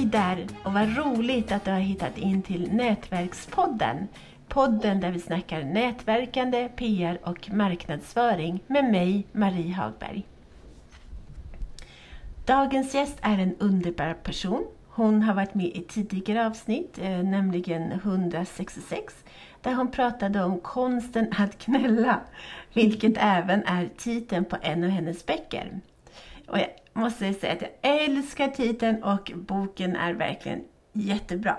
Hej 0.00 0.08
där 0.08 0.46
och 0.64 0.72
vad 0.72 0.96
roligt 0.96 1.52
att 1.52 1.64
du 1.64 1.70
har 1.70 1.78
hittat 1.78 2.18
in 2.18 2.42
till 2.42 2.72
Nätverkspodden. 2.72 4.08
Podden 4.48 5.00
där 5.00 5.10
vi 5.10 5.20
snackar 5.20 5.64
nätverkande, 5.64 6.68
PR 6.76 7.18
och 7.24 7.50
marknadsföring 7.52 8.62
med 8.66 8.84
mig, 8.84 9.26
Marie 9.32 9.72
Hagberg. 9.72 10.26
Dagens 12.46 12.94
gäst 12.94 13.18
är 13.20 13.38
en 13.38 13.56
underbar 13.58 14.14
person. 14.14 14.66
Hon 14.88 15.22
har 15.22 15.34
varit 15.34 15.54
med 15.54 15.66
i 15.66 15.80
tidigare 15.88 16.46
avsnitt, 16.46 16.98
eh, 17.02 17.22
nämligen 17.22 17.92
166, 17.92 19.14
där 19.62 19.74
hon 19.74 19.90
pratade 19.90 20.42
om 20.42 20.60
konsten 20.60 21.34
att 21.38 21.58
knälla, 21.58 22.20
vilket 22.72 23.14
även 23.16 23.64
är 23.64 23.88
titeln 23.96 24.44
på 24.44 24.56
en 24.62 24.84
av 24.84 24.90
hennes 24.90 25.26
böcker. 25.26 25.80
Och 26.48 26.58
jag 26.58 26.68
måste 27.00 27.34
säga 27.34 27.52
att 27.52 27.62
jag 27.62 27.70
älskar 27.82 28.48
titeln 28.48 29.02
och 29.02 29.32
boken 29.34 29.96
är 29.96 30.12
verkligen 30.12 30.64
jättebra. 30.92 31.56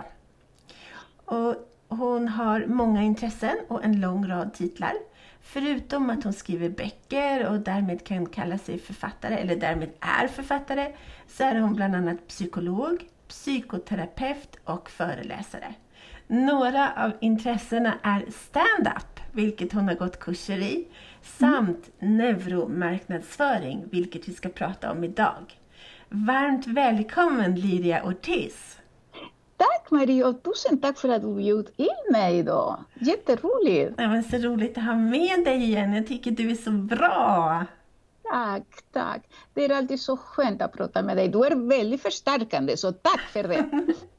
Och 1.26 1.56
hon 1.88 2.28
har 2.28 2.66
många 2.66 3.02
intressen 3.02 3.58
och 3.68 3.84
en 3.84 4.02
lång 4.02 4.28
rad 4.28 4.54
titlar. 4.54 4.94
Förutom 5.42 6.10
att 6.10 6.24
hon 6.24 6.34
skriver 6.34 6.70
böcker 6.70 7.48
och 7.48 7.60
därmed 7.60 8.04
kan 8.08 8.26
kalla 8.26 8.58
sig 8.58 8.80
författare, 8.80 9.36
eller 9.36 9.56
därmed 9.56 9.90
är 10.00 10.28
författare, 10.28 10.94
så 11.28 11.44
är 11.44 11.56
hon 11.56 11.76
bland 11.76 11.96
annat 11.96 12.28
psykolog, 12.28 13.06
psykoterapeut 13.28 14.58
och 14.64 14.90
föreläsare. 14.90 15.74
Några 16.28 16.94
av 16.94 17.12
intressena 17.20 17.94
är 18.04 18.26
stand-up, 18.32 19.11
vilket 19.32 19.74
hon 19.74 19.88
har 19.88 19.96
gått 19.96 20.20
kurser 20.20 20.58
i, 20.58 20.88
samt 21.22 21.90
neuromarknadsföring, 22.00 23.86
vilket 23.92 24.28
vi 24.28 24.34
ska 24.34 24.50
prata 24.50 24.92
om 24.92 25.04
idag. 25.04 25.60
Varmt 26.10 26.68
välkommen 26.68 27.56
Lydia 27.56 28.04
Ortiz! 28.04 28.78
Tack 29.58 29.92
Marie 29.92 30.24
och 30.24 30.44
tusen 30.44 30.82
tack 30.82 30.98
för 30.98 31.10
att 31.10 31.22
du 31.22 31.36
bjöd 31.36 31.70
in 31.76 32.12
mig 32.12 32.38
idag. 32.38 32.84
Jätteroligt! 32.94 33.94
Ja, 33.98 34.08
men 34.08 34.24
så 34.24 34.38
roligt 34.38 34.78
att 34.78 34.84
ha 34.84 34.96
med 34.96 35.46
dig 35.46 35.64
igen. 35.64 35.94
Jag 35.94 36.08
tycker 36.08 36.32
du 36.32 36.52
är 36.52 36.56
så 36.56 36.72
bra. 36.72 37.66
Tack, 38.32 38.64
tack. 38.92 39.22
Det 39.54 39.66
är 39.66 39.70
alltid 39.70 40.00
så 40.00 40.18
skönt 40.18 40.62
att 40.62 40.74
prata 40.74 41.04
med 41.04 41.18
dig. 41.18 41.28
Du 41.28 41.46
är 41.46 41.56
väldigt 41.56 42.02
förstärkande, 42.02 42.78
så 42.78 42.92
tack 42.92 43.22
för 43.22 43.44
det. 43.44 43.66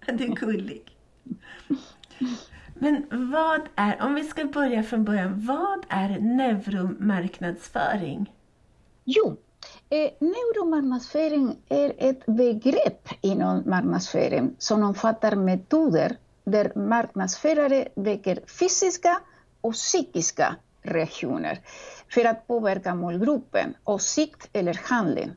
du 0.13 0.25
är 0.25 0.29
gullig. 0.29 0.83
Men 2.83 3.07
vad 3.11 3.61
är, 3.77 4.03
om 4.03 4.15
vi 4.15 4.25
ska 4.25 4.45
börja 4.45 4.83
från 4.83 5.05
början, 5.05 5.47
vad 5.47 5.85
är 5.89 6.19
neuromarknadsföring? 6.21 8.33
Jo, 9.05 9.37
eh, 9.91 10.11
neuromarknadsföring 10.21 11.57
är 11.69 11.93
ett 11.99 12.27
begrepp 12.27 13.09
inom 13.21 13.63
marknadsföring 13.67 14.55
som 14.59 14.83
omfattar 14.83 15.37
metoder 15.37 16.17
där 16.45 16.73
marknadsförare 16.75 17.89
väcker 17.95 18.41
fysiska 18.59 19.21
och 19.61 19.73
psykiska 19.73 20.57
reaktioner 20.83 21.61
för 22.09 22.25
att 22.25 22.47
påverka 22.47 22.95
målgruppen, 22.95 23.75
åsikt 23.85 24.49
eller 24.53 24.81
handling. 24.83 25.31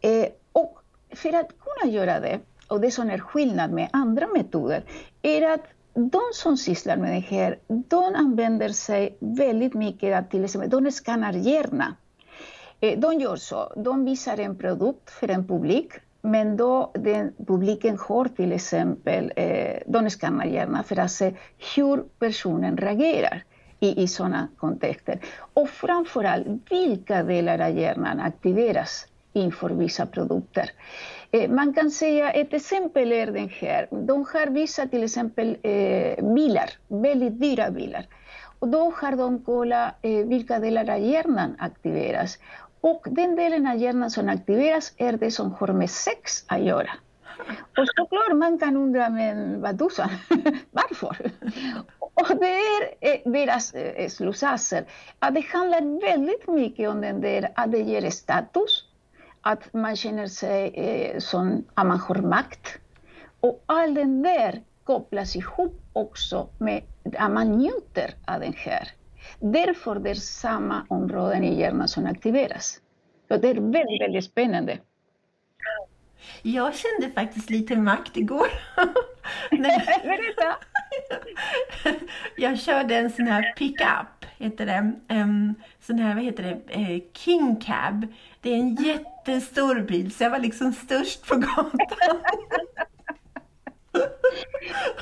Eh, 0.00 0.26
och 0.52 0.78
för 1.10 1.32
att 1.32 1.50
kunna 1.58 1.92
göra 1.92 2.20
det, 2.20 2.40
och 2.68 2.80
det 2.80 2.90
som 2.90 3.10
är 3.10 3.18
skillnad 3.18 3.72
med 3.72 3.88
andra 3.92 4.26
metoder, 4.26 4.84
är 5.22 5.54
att 5.54 5.64
Eh, 5.94 6.02
de 6.02 6.20
som 6.32 6.56
sysslar 6.56 6.96
med 6.96 7.14
det 7.14 7.36
här, 7.36 7.58
de 7.68 8.14
använder 8.14 8.68
sig 8.68 9.16
väldigt 9.20 9.74
mycket 9.74 10.18
av 10.18 10.22
till 10.30 10.44
exempel, 10.44 10.70
de 10.70 10.90
skannar 10.90 11.32
hjärna. 11.32 11.96
De 12.96 13.20
gör 13.20 13.36
så, 13.36 13.72
de 13.76 14.04
visar 14.04 14.38
en 14.38 14.58
produkt 14.58 15.10
för 15.10 15.28
en 15.30 15.46
publik, 15.46 15.92
men 16.22 16.56
då 16.56 16.90
den 16.94 17.32
publiken 17.46 17.98
har 17.98 18.24
till 18.24 18.52
exempel, 18.52 19.32
eh, 19.36 19.78
de 19.86 20.10
skannar 20.10 20.44
hjärna 20.44 20.82
för 20.82 20.98
att 20.98 21.10
se 21.10 21.34
hur 21.76 22.04
personen 22.18 22.76
reagerar 22.76 23.44
i, 23.80 24.02
i 24.02 24.08
sådana 24.08 24.48
kontexter. 24.56 25.20
Och 25.54 25.68
framförallt 25.68 26.46
vilka 26.70 27.22
delar 27.22 27.58
av 27.58 27.78
hjärnan 27.78 28.20
aktiveras 28.20 29.06
inför 29.32 29.70
vissa 29.70 30.06
produkter. 30.06 30.70
Eh, 31.30 31.50
man 31.50 31.74
kan 31.74 31.90
säga 31.90 32.30
ett 32.30 32.54
exempel 32.54 33.12
är 33.12 33.26
den 33.26 33.48
här. 33.48 33.88
De 33.90 34.26
har 34.32 34.46
vissa 34.46 34.86
till 34.86 35.04
exempel 35.04 35.56
eh, 35.62 36.34
bilar, 36.34 36.70
väldigt 36.88 37.40
dyra 37.40 37.70
bilar. 37.70 38.06
Och 38.58 38.68
då 38.68 38.92
har 38.96 39.16
de 39.16 39.44
kollat 39.44 39.94
eh, 40.02 40.26
vilka 40.26 40.58
delar 40.58 40.90
av 40.90 41.00
hjärnan 41.00 41.56
aktiveras. 41.58 42.38
Och 42.80 43.06
den 43.10 43.36
delen 43.36 43.66
av 43.66 43.76
hjärnan 43.76 44.10
som 44.10 44.28
aktiveras 44.28 44.92
är 44.96 45.12
det 45.12 45.30
som 45.30 45.52
har 45.52 45.68
med 45.72 45.90
sex 45.90 46.44
att 46.46 46.62
göra. 46.62 46.90
Och 47.78 47.86
såklart 47.96 48.36
man 48.36 48.58
kan 48.58 48.76
undra, 48.76 49.10
men 49.10 49.60
vad 49.60 49.78
tusan, 49.78 50.08
varför? 50.70 51.16
Och 51.98 52.36
det 52.40 52.56
är 53.00 53.32
deras 53.32 53.74
slutsatser, 54.14 54.84
att 55.18 55.34
det 55.34 55.40
handlar 55.40 56.00
väldigt 56.00 56.48
mycket 56.48 56.90
om 56.90 57.00
den 57.00 57.20
där, 57.20 57.52
att 57.54 57.72
det 57.72 57.78
ger 57.78 58.10
status, 58.10 58.84
att 59.42 59.72
man 59.72 59.96
känner 59.96 60.26
sig 60.26 60.72
eh, 60.74 61.18
som 61.18 61.64
att 61.74 61.86
man 61.86 62.00
har 62.00 62.14
makt. 62.14 62.78
Och 63.40 63.62
allt 63.66 63.94
det 63.94 64.22
där 64.22 64.62
kopplas 64.84 65.36
ihop 65.36 65.80
också 65.92 66.48
med 66.58 66.82
att 67.18 67.30
man 67.30 67.52
njuter 67.52 68.14
av 68.26 68.40
den 68.40 68.54
här. 68.56 68.88
Därför 69.40 69.94
det 69.94 70.10
är 70.10 70.14
samma 70.14 70.86
områden 70.88 71.44
i 71.44 71.60
hjärnan 71.60 71.88
som 71.88 72.06
aktiveras. 72.06 72.80
Så 73.28 73.36
det 73.36 73.50
är 73.50 73.54
väldigt, 73.54 74.00
väldigt 74.00 74.24
spännande. 74.24 74.78
Jag 76.42 76.72
kände 76.74 77.14
faktiskt 77.14 77.50
lite 77.50 77.76
makt 77.76 78.16
igår. 78.16 78.48
Berätta! 79.50 80.71
jag 82.36 82.58
körde 82.58 82.96
en 82.96 83.10
sån 83.10 83.26
här 83.26 83.52
pickup, 83.56 84.26
heter 84.38 84.66
det. 84.66 84.92
Um, 85.14 85.54
sån 85.80 85.98
här, 85.98 86.14
vad 86.14 86.24
heter 86.24 86.42
det, 86.42 86.78
uh, 86.78 87.02
King 87.12 87.56
Cab. 87.56 88.06
Det 88.40 88.50
är 88.50 88.56
en 88.56 88.74
jättestor 88.74 89.80
bil, 89.80 90.14
så 90.14 90.24
jag 90.24 90.30
var 90.30 90.38
liksom 90.38 90.72
störst 90.72 91.26
på 91.26 91.36
gatan. 91.36 92.20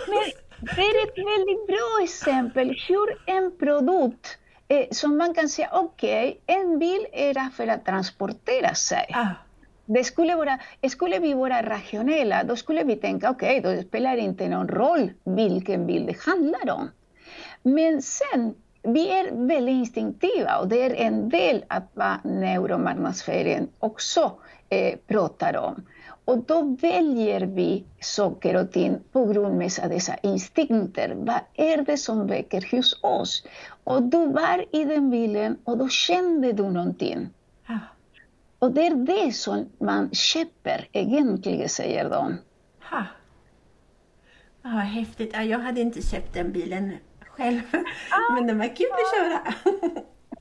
Men 0.06 0.24
det 0.58 0.80
är 0.80 1.04
ett 1.04 1.18
väldigt 1.18 1.66
bra 1.66 2.00
exempel 2.02 2.68
hur 2.88 3.16
en 3.26 3.58
produkt 3.58 4.38
eh, 4.68 4.86
som 4.90 5.16
man 5.16 5.34
kan 5.34 5.48
säga, 5.48 5.68
okej, 5.72 6.40
okay, 6.42 6.56
en 6.56 6.78
bil 6.78 7.06
är 7.12 7.50
för 7.50 7.66
att 7.66 7.84
transportera 7.84 8.74
sig. 8.74 9.10
Ah 9.14 9.26
det 9.94 10.04
skulle, 10.04 10.36
vara, 10.36 10.58
skulle 10.88 11.18
vi 11.18 11.34
vara 11.34 11.62
rationella, 11.62 12.44
då 12.44 12.56
skulle 12.56 12.84
vi 12.84 12.96
tänka 12.96 13.30
okej, 13.30 13.58
okay, 13.58 13.76
då 13.76 13.82
spelar 13.82 14.16
det 14.16 14.22
inte 14.22 14.48
någon 14.48 14.68
roll 14.68 15.10
vilken 15.24 15.86
bild 15.86 16.06
det 16.06 16.18
handlar 16.18 16.70
om. 16.74 16.90
Men 17.62 18.02
sen, 18.02 18.54
vi 18.82 19.08
är 19.08 19.46
väldigt 19.46 19.72
instinktiva 19.72 20.58
och 20.58 20.68
det 20.68 20.82
är 20.82 20.94
en 20.94 21.28
del 21.28 21.64
av 21.68 21.82
vad 21.94 22.24
neuromarknadsföringen 22.24 23.68
också 23.78 24.32
eh, 24.68 24.98
pratar 25.06 25.56
om. 25.56 25.82
Och 26.24 26.38
då 26.38 26.62
väljer 26.62 27.40
vi 27.40 27.84
saker 28.00 28.56
och 28.56 28.72
ting 28.72 28.98
på 29.12 29.24
grund 29.26 29.62
av 29.82 29.88
dessa 29.88 30.14
instinkter. 30.22 31.14
Vad 31.16 31.40
är 31.54 31.82
det 31.82 31.96
som 31.96 32.26
väcker 32.26 32.76
hos 32.76 32.98
oss? 33.02 33.44
Och 33.84 34.02
du 34.02 34.26
var 34.26 34.64
i 34.72 34.84
den 34.84 35.10
bilden 35.10 35.56
och 35.64 35.78
då 35.78 35.88
kände 35.88 36.52
du 36.52 36.62
någonting. 36.62 37.28
Och 38.60 38.72
det 38.72 38.86
är 38.86 38.94
det 38.94 39.32
som 39.32 39.68
man 39.78 40.14
köper 40.14 40.88
egentligen, 40.92 41.68
säger 41.68 42.10
de. 42.10 42.38
Ha. 42.90 43.04
Ja, 44.62 44.68
häftigt. 44.68 45.30
Ja, 45.32 45.42
jag 45.42 45.58
hade 45.58 45.80
inte 45.80 46.02
köpt 46.02 46.34
den 46.34 46.52
bilen 46.52 46.96
själv, 47.20 47.60
ah, 48.10 48.34
men 48.34 48.46
den 48.46 48.58
var 48.58 48.76
kul 48.76 48.86
att 48.92 49.18
köra. 49.18 49.54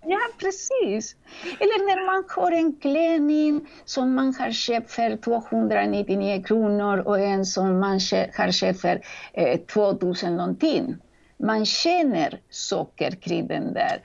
Ja, 0.01 0.19
precis. 0.39 1.15
Eller 1.59 1.87
när 1.87 2.05
man 2.05 2.23
har 2.29 2.51
en 2.51 2.75
klänning 2.75 3.67
som 3.85 4.15
man 4.15 4.35
har 4.39 4.51
köpt 4.51 4.91
för 4.91 5.17
299 5.17 6.43
kronor 6.43 6.97
och 6.97 7.19
en 7.19 7.45
som 7.45 7.79
man 7.79 7.99
har 8.37 8.51
köpt 8.51 8.81
för 8.81 9.01
eh, 9.33 9.59
2000 9.59 10.37
någonting. 10.37 10.95
Man 11.37 11.65
känner 11.65 12.39
saker 12.49 13.11
kring 13.11 13.47
den 13.47 13.73
där. 13.73 14.01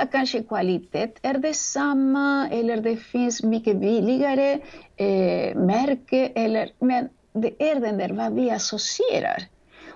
Att 0.00 0.12
kanske 0.12 0.42
kvalitet 0.42 1.10
är 1.22 1.38
detsamma 1.38 2.48
eller 2.52 2.76
det 2.76 2.96
finns 2.96 3.42
mycket 3.42 3.76
billigare 3.76 4.52
eh, 4.96 5.56
märke. 5.56 6.26
Eller, 6.34 6.70
men 6.78 7.08
det 7.32 7.70
är 7.70 7.80
den 7.80 7.98
där 7.98 8.08
vad 8.08 8.34
vi 8.34 8.50
associerar. 8.50 9.42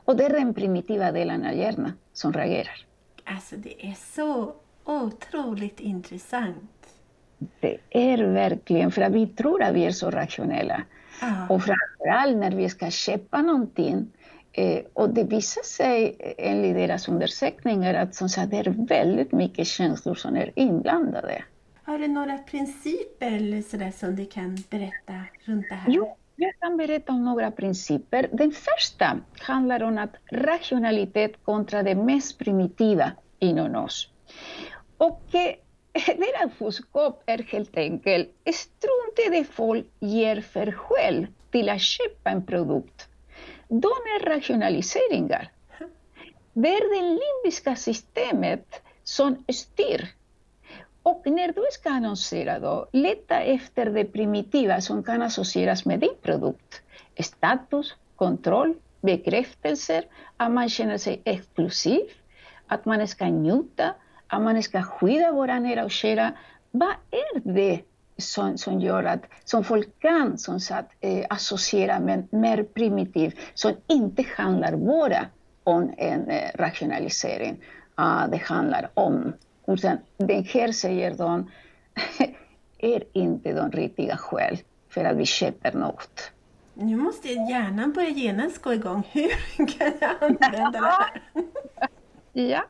Och 0.04 0.16
det 0.16 0.24
är 0.24 0.30
den 0.30 0.54
primitiva 0.54 1.12
delen 1.12 1.46
av 1.46 1.54
hjärnan 1.54 1.92
som 2.12 2.32
reagerar. 2.32 2.86
Alltså 3.24 3.56
det 3.56 3.86
är 3.86 3.94
så 4.14 4.54
otroligt 4.84 5.80
intressant. 5.80 6.70
Det 7.60 7.78
är 7.90 8.18
verkligen, 8.18 8.90
för 8.90 9.02
att 9.02 9.12
vi 9.12 9.26
tror 9.26 9.62
att 9.62 9.74
vi 9.74 9.84
är 9.84 9.90
så 9.90 10.10
rationella. 10.10 10.82
Ah. 11.20 11.54
Och 11.54 11.62
framförallt 11.62 12.36
när 12.36 12.50
vi 12.50 12.68
ska 12.68 12.90
köpa 12.90 13.42
någonting 13.42 14.10
Eh, 14.52 14.82
och 14.92 15.10
det 15.10 15.24
visar 15.24 15.62
sig 15.62 16.16
enligt 16.38 16.74
deras 16.74 17.08
undersökningar 17.08 17.94
att 17.94 18.14
som 18.14 18.28
sagt, 18.28 18.50
det 18.50 18.56
är 18.56 18.86
väldigt 18.88 19.32
mycket 19.32 19.66
känslor 19.66 20.14
som 20.14 20.36
är 20.36 20.52
inblandade. 20.54 21.44
Har 21.84 21.98
du 21.98 22.08
några 22.08 22.38
principer 22.38 23.32
eller 23.32 23.62
så 23.62 23.76
där 23.76 23.90
som 23.90 24.16
du 24.16 24.26
kan 24.26 24.58
berätta 24.70 25.20
runt 25.44 25.66
det 25.68 25.74
här? 25.74 25.92
Jo, 25.92 26.16
Jag 26.36 26.52
kan 26.60 26.76
berätta 26.76 27.12
om 27.12 27.24
några 27.24 27.50
principer. 27.50 28.28
Den 28.32 28.52
första 28.52 29.18
handlar 29.38 29.82
om 29.82 29.98
att 29.98 30.14
rationalitet 30.32 31.44
kontra 31.44 31.82
det 31.82 31.94
mest 31.94 32.38
primitiva 32.38 33.12
inom 33.38 33.74
oss. 33.76 34.08
Och 34.96 35.22
eh, 35.34 35.54
deras 36.16 36.58
budskap 36.58 37.22
är 37.26 37.38
helt 37.38 37.76
enkelt, 37.76 38.28
strunt 38.54 39.26
i 39.26 39.30
det 39.30 39.44
folk 39.44 39.86
ger 40.00 40.40
för 40.40 40.72
skäl 40.72 41.26
till 41.50 41.68
att 41.68 41.80
köpa 41.80 42.30
en 42.30 42.46
produkt. 42.46 43.08
Är 43.72 44.26
rationaliseringar. 44.26 45.50
Det 46.52 46.68
är 46.68 46.94
det 46.94 47.20
limbiska 47.20 47.76
systemet 47.76 48.82
som 49.04 49.44
styr. 49.48 50.08
Och 51.02 51.22
när 51.24 51.52
du 51.52 51.66
ska 51.72 51.90
annonsera 51.90 52.58
då, 52.58 52.86
leta 52.92 53.40
efter 53.40 53.86
det 53.86 54.04
primitiva 54.04 54.80
som 54.80 55.02
kan 55.02 55.22
associeras 55.22 55.84
med 55.84 56.00
din 56.00 56.14
produkt. 56.22 56.82
Status, 57.18 57.94
kontroll, 58.16 58.74
bekräftelser, 59.00 60.04
att 60.36 60.52
man 60.52 60.68
känner 60.68 60.98
sig 60.98 61.20
exklusiv, 61.24 62.04
att 62.66 62.84
man 62.84 63.08
ska 63.08 63.26
njuta, 63.26 63.94
att 64.26 64.42
man 64.42 64.62
ska 64.62 64.82
skydda 64.82 65.32
våra 65.32 65.58
nära 65.58 65.84
och 65.84 65.90
kära. 65.90 66.32
Som, 68.30 68.58
som 68.58 68.80
gör 68.80 69.04
att 69.04 69.22
som 69.44 69.64
folk 69.64 70.00
kan 70.00 70.38
som 70.38 70.60
sagt, 70.60 70.92
eh, 71.00 71.26
associera 71.30 72.00
med 72.00 72.28
mer 72.32 72.62
primitiv, 72.62 73.38
som 73.54 73.72
inte 73.86 74.24
handlar 74.36 74.76
bara 74.76 75.26
om 75.64 75.94
en 75.96 76.30
eh, 76.30 76.50
rationalisering. 76.54 77.64
Uh, 78.00 78.30
det 78.30 78.36
handlar 78.36 78.90
om, 78.94 79.32
utan 79.66 79.98
den 80.16 80.44
här 80.44 80.72
säger 80.72 81.14
de, 81.14 81.50
är 82.78 83.02
inte 83.12 83.52
de 83.52 83.70
riktiga 83.70 84.16
skäl 84.16 84.58
för 84.88 85.04
att 85.04 85.16
vi 85.16 85.26
köper 85.26 85.72
något. 85.72 86.32
Nu 86.74 86.96
måste 86.96 87.28
hjärnan 87.28 87.92
börja 87.92 88.08
genast 88.08 88.62
gå 88.62 88.72
igång. 88.72 89.08
Hur 89.12 89.66
kan 89.66 89.92
jag 90.00 90.10
använda 90.20 90.70
det 90.70 90.78
här? 90.78 91.22
ja. 92.50 92.64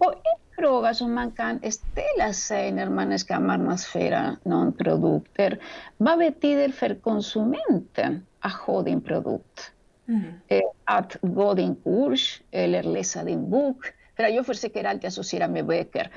Och 0.00 0.14
fråga 0.58 0.94
som 0.94 1.14
man 1.14 1.30
ställa 1.70 2.32
sig 2.32 2.72
när 2.72 2.90
man 2.90 3.18
ska 3.18 3.40
marknadsföra 3.40 4.36
någon 4.42 4.72
produkt 4.72 5.32
är 5.34 5.58
vad 5.96 6.18
betyder 6.18 6.68
för 6.68 6.94
konsumenten 6.94 8.26
att 8.40 8.52
ha 8.52 8.82
din 8.82 9.00
produkt? 9.00 9.72
Mm. 10.08 10.22
Eh, 10.48 10.60
att 10.84 11.16
gå 11.22 11.54
din 11.54 11.76
kurs 11.84 12.42
eller 12.50 12.82
läsa 12.82 13.24
din 13.24 13.50
bok. 13.50 13.86
För 14.16 14.22
jag 14.22 14.46
försöker 14.46 14.84
alltid 14.84 15.08
associera 15.08 15.48
med 15.48 15.66
böcker, 15.66 16.10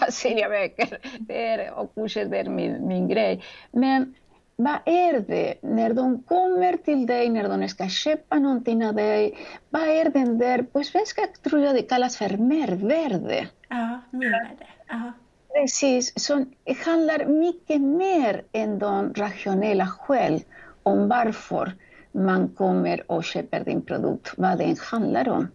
att 0.00 0.14
sälja 0.22 0.48
böcker. 0.48 0.98
Det 1.18 1.46
är, 1.48 1.72
och 1.72 1.94
kurser 1.94 2.34
är 2.34 2.44
min, 2.44 2.88
min 2.88 3.08
grej. 3.08 3.42
Men 3.72 4.14
vad 4.60 4.78
är 4.84 5.20
det 5.20 5.54
när 5.62 5.94
de 5.94 6.22
kommer 6.22 6.76
till 6.76 7.06
dig, 7.06 7.28
när 7.28 7.48
de 7.48 7.68
ska 7.68 7.88
köpa 7.88 8.38
någonting 8.38 8.86
av 8.86 8.94
dig? 8.94 9.38
Vad 9.70 9.82
är 9.82 10.10
den 10.10 10.38
där, 10.38 10.62
på 10.62 10.82
svenska 10.82 11.22
tror 11.42 11.62
jag 11.62 11.74
det 11.74 11.82
kallas 11.82 12.16
för 12.16 12.36
mervärde. 12.36 13.48
Ja, 13.68 14.00
mervärde. 14.10 14.66
Ja. 14.88 15.12
Precis, 15.54 16.24
som 16.24 16.52
handlar 16.84 17.26
mycket 17.26 17.80
mer 17.80 18.42
än 18.52 18.78
de 18.78 19.14
rationella 19.14 19.86
skäl 19.86 20.42
om 20.82 21.08
varför 21.08 21.72
man 22.12 22.48
kommer 22.48 23.10
och 23.10 23.24
köper 23.24 23.64
din 23.64 23.82
produkt, 23.82 24.34
vad 24.36 24.58
den 24.58 24.76
handlar 24.90 25.28
om. 25.28 25.48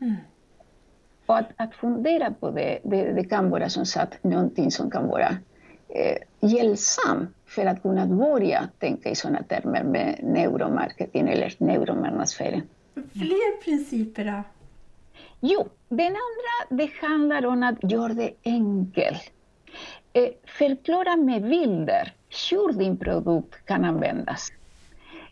Mm. 0.00 0.16
Och 1.26 1.38
att, 1.38 1.48
att 1.56 1.74
fundera 1.74 2.30
på 2.30 2.50
det, 2.50 2.78
det, 2.84 3.12
det, 3.12 3.24
kan 3.24 3.50
vara 3.50 3.68
som 3.68 3.86
sagt 3.86 4.24
någonting 4.24 4.70
som 4.70 4.90
kan 4.90 5.08
vara 5.08 5.36
eh, 5.94 6.16
hjälpsamt 6.40 7.30
för 7.46 7.66
att 7.66 7.82
kunna 7.82 8.06
börja 8.06 8.68
tänka 8.78 9.10
i 9.10 9.14
sådana 9.14 9.42
termer 9.42 9.82
med 9.82 10.18
neuromarketing 10.22 11.28
eller 11.28 11.54
neuromarknadsföring. 11.58 12.62
Fler 12.94 13.62
principer 13.64 14.24
då? 14.24 14.42
Jo, 15.40 15.68
den 15.88 16.06
andra 16.06 16.82
det 16.82 16.90
handlar 17.06 17.46
om 17.46 17.62
att 17.62 17.92
göra 17.92 18.12
det 18.12 18.30
enkelt. 18.44 19.30
Eh, 20.12 20.28
förklara 20.44 21.16
med 21.16 21.42
bilder 21.42 22.12
hur 22.50 22.72
din 22.72 22.96
produkt 22.96 23.66
kan 23.66 23.84
användas. 23.84 24.52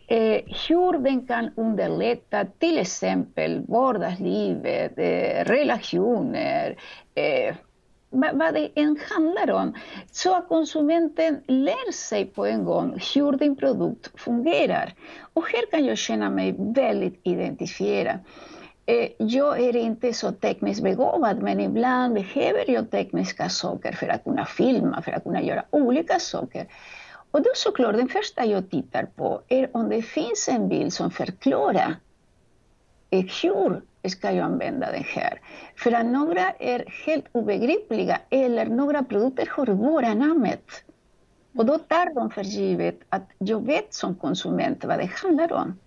Eh, 0.07 0.41
hur 0.69 0.99
den 0.99 1.27
kan 1.27 1.49
underlätta 1.55 2.45
till 2.45 2.77
exempel 2.77 3.65
vardagslivet, 3.67 4.97
eh, 4.97 5.45
relationer, 5.45 6.75
eh, 7.15 7.55
vad 8.13 8.53
det 8.53 8.69
än 8.75 8.99
handlar 9.09 9.51
om, 9.51 9.73
så 10.11 10.35
att 10.35 10.47
konsumenten 10.47 11.43
lär 11.47 11.91
sig 11.91 12.25
på 12.25 12.45
en 12.45 12.65
gång 12.65 12.99
hur 13.15 13.31
din 13.31 13.55
produkt 13.55 14.21
fungerar. 14.21 14.93
Och 15.33 15.43
här 15.47 15.71
kan 15.71 15.85
jag 15.85 15.97
känna 15.97 16.29
mig 16.29 16.55
väldigt 16.57 17.19
identifierad. 17.23 18.19
Eh, 18.85 19.09
jag 19.17 19.59
är 19.59 19.75
inte 19.75 20.13
så 20.13 20.31
tekniskt 20.31 20.83
begåvad, 20.83 21.41
men 21.41 21.59
ibland 21.59 22.13
behöver 22.13 22.71
jag 22.71 22.91
tekniska 22.91 23.49
saker 23.49 23.91
för 23.91 24.07
att 24.07 24.23
kunna 24.23 24.45
filma, 24.45 25.01
för 25.01 25.11
att 25.11 25.23
kunna 25.23 25.41
göra 25.41 25.63
olika 25.69 26.19
saker. 26.19 26.67
Och 27.31 27.41
då 27.41 27.49
såklart, 27.55 27.95
den 27.95 28.09
första 28.09 28.45
jag 28.45 28.69
tittar 28.69 29.05
på 29.15 29.41
är 29.47 29.69
om 29.77 29.89
det 29.89 30.01
finns 30.01 30.49
en 30.51 30.69
bild 30.69 30.93
som 30.93 31.11
förklarar 31.11 31.95
eh, 33.09 33.25
hur 33.43 33.81
ska 34.09 34.31
jag 34.31 34.45
använda 34.45 34.91
den 34.91 35.03
här. 35.03 35.41
För 35.75 35.91
att 35.91 36.05
några 36.05 36.51
är 36.51 36.85
helt 37.05 37.25
obegripliga 37.31 38.19
eller 38.29 38.65
några 38.65 39.03
produkter 39.03 39.49
har 39.51 39.65
bara 39.65 40.13
namnet. 40.13 40.65
Och 41.57 41.65
då 41.65 41.77
tar 41.77 42.13
de 42.15 42.29
för 42.29 42.43
givet 42.43 42.99
att 43.09 43.29
jag 43.37 43.65
vet 43.65 43.93
som 43.93 44.15
konsument 44.15 44.85
vad 44.85 44.99
det 44.99 45.09
handlar 45.23 45.53
om. 45.53 45.79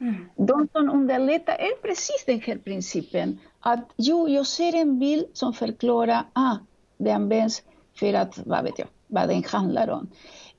Mm. 0.00 0.28
De 0.36 0.68
som 0.72 0.90
underlättar 0.90 1.52
är 1.52 1.82
precis 1.82 2.24
den 2.26 2.40
här 2.40 2.56
principen 2.56 3.38
att 3.60 3.92
jo, 3.96 4.28
jag 4.28 4.46
ser 4.46 4.74
en 4.74 4.98
bild 4.98 5.26
som 5.32 5.52
förklarar 5.52 6.14
att 6.14 6.26
ah, 6.32 6.56
det 6.98 7.10
används 7.10 7.62
för 7.94 8.14
att, 8.14 8.38
vad 8.46 8.64
vet 8.64 8.78
jag, 8.78 8.88
vad 9.06 9.28
den 9.28 9.44
handlar 9.44 9.90
om. 9.90 10.10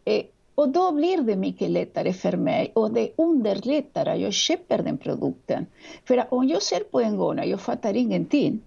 Eh, 0.06 0.24
och 0.56 0.70
då 0.70 0.92
blir 0.92 1.22
det 1.22 1.36
mycket 1.36 1.70
lättare 1.70 2.14
för 2.14 2.38
mig 2.38 2.72
och 2.76 2.94
det 2.94 3.12
underlättar 3.18 4.06
att 4.06 4.20
jag 4.20 4.34
köper 4.34 4.84
den 4.84 4.98
produkten. 4.98 5.66
För 6.06 6.34
om 6.34 6.48
jag 6.48 6.62
ser 6.62 6.80
på 6.80 7.02
en 7.02 7.18
gång 7.18 7.40
och 7.40 7.46
jag 7.46 7.62
fattar 7.62 7.94
ingenting, 7.94 8.62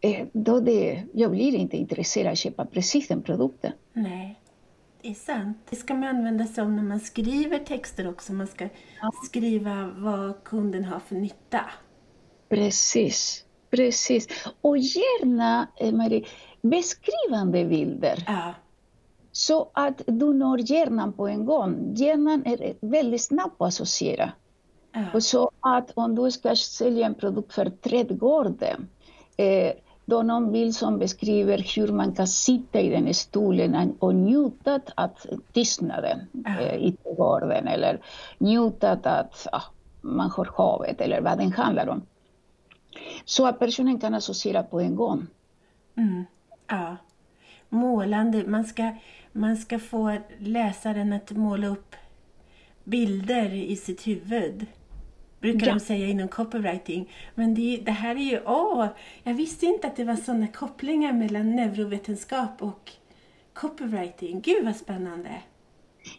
eh, 0.00 0.26
då 0.32 0.60
det, 0.60 1.02
jag 1.12 1.30
blir 1.30 1.54
inte 1.54 1.76
intresserad 1.76 2.26
av 2.26 2.32
att 2.32 2.38
köpa 2.38 2.66
precis 2.66 3.08
den 3.08 3.22
produkten. 3.22 3.72
Nej, 3.92 4.40
det 5.02 5.08
är 5.08 5.14
sant. 5.14 5.58
Det 5.70 5.76
ska 5.76 5.94
man 5.94 6.08
använda 6.08 6.46
sig 6.46 6.62
av 6.62 6.70
när 6.70 6.82
man 6.82 7.00
skriver 7.00 7.58
texter 7.58 8.08
också. 8.08 8.32
Man 8.32 8.46
ska 8.46 8.68
ja. 9.00 9.10
skriva 9.24 9.94
vad 9.96 10.44
kunden 10.44 10.84
har 10.84 11.00
för 11.00 11.14
nytta. 11.14 11.60
Precis, 12.48 13.44
precis. 13.70 14.28
Och 14.60 14.78
gärna, 14.78 15.68
eh, 15.76 15.92
Marie, 15.92 16.24
beskrivande 16.62 17.64
bilder. 17.64 18.24
Ja. 18.26 18.54
Så 19.32 19.68
att 19.72 20.02
du 20.06 20.32
når 20.32 20.58
hjärnan 20.58 21.12
på 21.12 21.28
en 21.28 21.44
gång. 21.44 21.94
Hjärnan 21.94 22.42
är 22.46 22.74
väldigt 22.80 23.22
snabb 23.22 23.58
på 23.58 23.64
att 23.64 23.68
associera. 23.68 24.32
Ja. 24.92 25.04
Och 25.14 25.22
så 25.22 25.50
att 25.60 25.90
om 25.94 26.14
du 26.14 26.30
ska 26.30 26.56
sälja 26.56 27.06
en 27.06 27.14
produkt 27.14 27.54
för 27.54 27.70
trädgården, 27.70 28.88
eh, 29.36 29.72
då 30.04 30.22
någon 30.22 30.52
bild 30.52 30.74
som 30.74 30.98
beskriver 30.98 31.76
hur 31.76 31.92
man 31.92 32.12
kan 32.12 32.26
sitta 32.26 32.80
i 32.80 32.90
den 32.90 33.14
stolen 33.14 33.96
och 33.98 34.14
njuta 34.14 34.80
av 34.94 35.10
tystnaden 35.52 36.20
ja. 36.32 36.60
eh, 36.60 36.74
i 36.74 36.92
trädgården 36.92 37.68
eller 37.68 38.00
njuta 38.38 38.92
av 38.92 38.98
att 39.04 39.46
ah, 39.52 39.62
man 40.00 40.30
har 40.30 40.48
havet 40.56 41.00
eller 41.00 41.20
vad 41.20 41.38
den 41.38 41.52
handlar 41.52 41.88
om. 41.88 42.02
Så 43.24 43.46
att 43.46 43.58
personen 43.58 44.00
kan 44.00 44.14
associera 44.14 44.62
på 44.62 44.80
en 44.80 44.96
gång. 44.96 45.26
Mm. 45.96 46.24
Ja. 46.66 46.96
Målande. 47.68 48.44
Man 48.46 48.64
ska 48.64 48.92
man 49.32 49.56
ska 49.56 49.78
få 49.78 50.16
läsaren 50.38 51.12
att 51.12 51.30
måla 51.30 51.66
upp 51.66 51.96
bilder 52.84 53.54
i 53.54 53.76
sitt 53.76 54.06
huvud. 54.06 54.66
Brukar 55.40 55.66
ja. 55.66 55.74
de 55.74 55.80
säga 55.80 56.06
inom 56.06 56.28
copywriting. 56.28 57.12
Men 57.34 57.54
det, 57.54 57.82
det 57.84 57.92
här 57.92 58.16
är 58.16 58.20
ju, 58.30 58.40
åh, 58.46 58.86
jag 59.22 59.34
visste 59.34 59.66
inte 59.66 59.86
att 59.86 59.96
det 59.96 60.04
var 60.04 60.16
sådana 60.16 60.46
kopplingar 60.46 61.12
mellan 61.12 61.56
neurovetenskap 61.56 62.62
och 62.62 62.92
copywriting. 63.52 64.40
Gud 64.40 64.64
vad 64.64 64.76
spännande! 64.76 65.42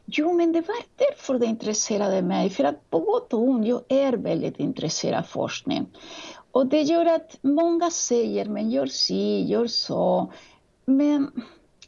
Jo, 0.05 0.33
men 0.33 0.51
det 0.51 0.61
var 0.61 0.75
därför 0.95 1.39
det 1.39 1.45
intresserade 1.45 2.21
mig. 2.21 2.49
För 2.49 2.63
att 2.63 2.89
på 2.89 2.99
gott 2.99 3.33
och 3.33 3.43
ont, 3.43 3.67
jag 3.67 3.81
är 3.87 4.13
väldigt 4.13 4.59
intresserad 4.59 5.19
av 5.19 5.23
forskning. 5.23 5.85
Och 6.51 6.67
det 6.67 6.81
gör 6.81 7.05
att 7.05 7.37
många 7.41 7.91
säger, 7.91 8.45
men 8.45 8.71
gör 8.71 8.85
si, 8.85 9.41
gör 9.41 9.67
så. 9.67 10.31
Men 10.85 11.31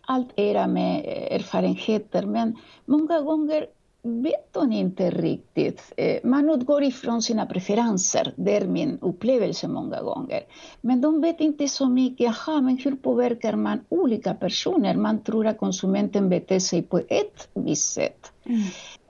allt 0.08 0.30
era 0.36 0.68
med 0.68 1.06
erfarenheter, 1.32 2.26
men 2.26 2.58
många 2.86 3.22
gånger 3.22 3.66
vet 4.04 4.54
de 4.54 4.72
inte 4.72 5.10
riktigt. 5.10 5.94
Eh, 5.98 6.20
man 6.24 6.50
utgår 6.50 6.84
ifrån 6.84 7.22
sina 7.22 7.46
preferenser, 7.46 8.34
det 8.36 8.58
är 8.58 8.68
min 8.68 8.98
upplevelse 9.02 9.68
många 9.68 10.02
gånger. 10.02 10.42
Men 10.82 11.02
de 11.02 11.22
vet 11.22 11.40
inte 11.40 11.68
så 11.68 11.90
mycket, 11.90 12.30
aha, 12.30 12.62
men 12.62 12.78
hur 12.78 12.96
påverkar 12.96 13.56
man 13.56 13.80
olika 13.90 14.34
personer? 14.34 14.96
Man 14.96 15.24
tror 15.24 15.48
att 15.48 15.58
konsumenten 15.58 16.30
beter 16.30 16.60
sig 16.60 16.82
på 16.82 16.98
ett 16.98 17.50
visst 17.54 17.94
sätt. 17.94 18.32
Mm. 18.46 18.62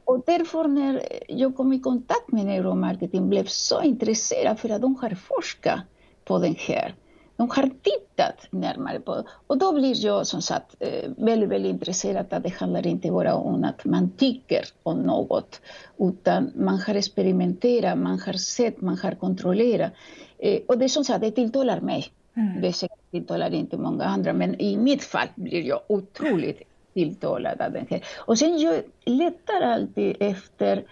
Och 0.06 0.22
därför 0.26 0.68
när 0.68 1.02
jag 1.28 1.58
kom 1.58 1.74
i 1.74 1.80
kontakt 1.80 2.32
med 2.32 2.46
neuromarketing 2.46 3.30
blev 3.30 3.46
så 3.46 3.82
intresserad 3.82 4.60
för 4.60 4.70
att 4.70 4.82
de 4.82 4.96
har 4.96 5.10
forskat 5.10 5.80
på 6.26 6.40
den 6.40 6.56
här. 6.60 6.96
De 7.44 7.50
har 7.50 7.70
tittat 7.82 8.48
närmare 8.50 9.00
på 9.00 9.16
det. 9.16 9.24
Och 9.48 9.58
då 9.58 9.72
blir 9.72 10.06
jag 10.06 10.28
som 10.28 10.42
sagt 10.42 10.76
eh, 10.80 11.12
väldigt, 11.18 11.50
väldigt 11.50 11.70
intresserad 11.70 12.34
att 12.34 12.44
det 12.44 12.54
handlar 12.54 12.88
inte 12.88 13.12
bara 13.12 13.36
om 13.36 13.64
att 13.64 13.86
man 13.86 14.12
tycker 14.18 14.66
om 14.84 14.98
något, 14.98 15.62
utan 15.98 16.52
man 16.56 16.80
har 16.80 16.96
experimenterat, 16.96 17.98
man 17.98 18.20
har 18.20 18.34
sett, 18.34 18.82
man 18.82 18.98
har 18.98 19.12
kontrollerat. 19.12 19.92
Eh, 20.38 20.60
och 20.68 20.78
det 20.78 20.90
som 20.90 21.04
sagt, 21.04 21.22
det 21.22 21.32
tilltalar 21.32 21.82
mig. 21.82 22.06
Mm. 22.36 22.62
Det 22.62 22.88
tilltalar 23.12 23.54
inte 23.54 23.78
många 23.78 24.04
andra, 24.04 24.34
men 24.34 24.62
i 24.62 24.78
mitt 24.78 25.04
fall 25.04 25.28
blir 25.36 25.68
jag 25.68 25.80
otroligt 25.88 26.62
tilltalad 26.94 27.62
av 27.62 27.72
den 27.72 27.88
här. 27.90 28.04
Och 28.18 28.38
sen 28.38 28.60
jag 28.60 28.82
letar 29.06 29.62
alltid 29.62 30.16
efter, 30.20 30.84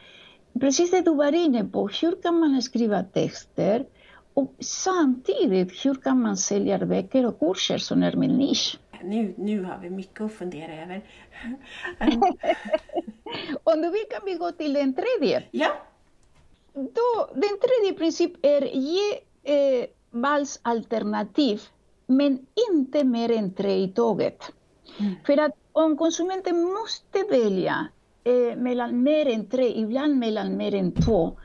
precis 0.59 0.91
det 0.91 1.01
du 1.01 1.15
var 1.15 1.35
inne 1.35 1.63
på, 1.63 1.87
hur 2.01 2.21
kan 2.21 2.39
man 2.39 2.61
skriva 2.61 3.03
texter 3.03 3.85
och 4.33 4.53
samtidigt, 4.59 5.85
hur 5.85 5.95
kan 5.95 6.21
man 6.21 6.37
sälja 6.37 6.85
böcker 6.85 7.25
och 7.25 7.39
kurser 7.39 7.77
som 7.77 8.03
är 8.03 8.15
min 8.15 8.31
nisch? 8.31 8.79
Nu, 9.03 9.33
nu 9.37 9.63
har 9.63 9.77
vi 9.81 9.89
mycket 9.89 10.21
att 10.21 10.33
fundera 10.33 10.83
över. 10.83 11.01
Om 13.63 13.81
du 13.81 13.89
vill 13.89 14.05
kan 14.11 14.25
vi 14.25 14.33
gå 14.33 14.51
till 14.51 14.73
den 14.73 14.93
tredje. 14.93 15.43
Ja. 15.51 15.67
Då, 16.73 17.29
den 17.33 17.59
tredje 17.59 17.97
principen 17.97 18.51
är 18.51 18.61
ge 18.61 19.13
eh, 19.43 19.85
valsalternativ, 20.11 21.61
men 22.07 22.45
inte 22.71 23.03
mer 23.03 23.31
än 23.31 23.53
tre 23.53 23.83
i 23.83 23.87
taget. 23.87 24.51
Mm. 24.99 25.13
För 25.25 25.37
att 25.37 25.55
om 25.71 25.97
konsumenten 25.97 26.63
måste 26.63 27.23
välja 27.31 27.87
eh, 28.23 28.57
mellan 28.57 29.03
mer 29.03 29.27
än 29.27 29.47
tre, 29.47 29.79
ibland 29.79 30.17
mellan 30.17 30.57
mer 30.57 30.75
än 30.75 30.91
två, 30.91 31.37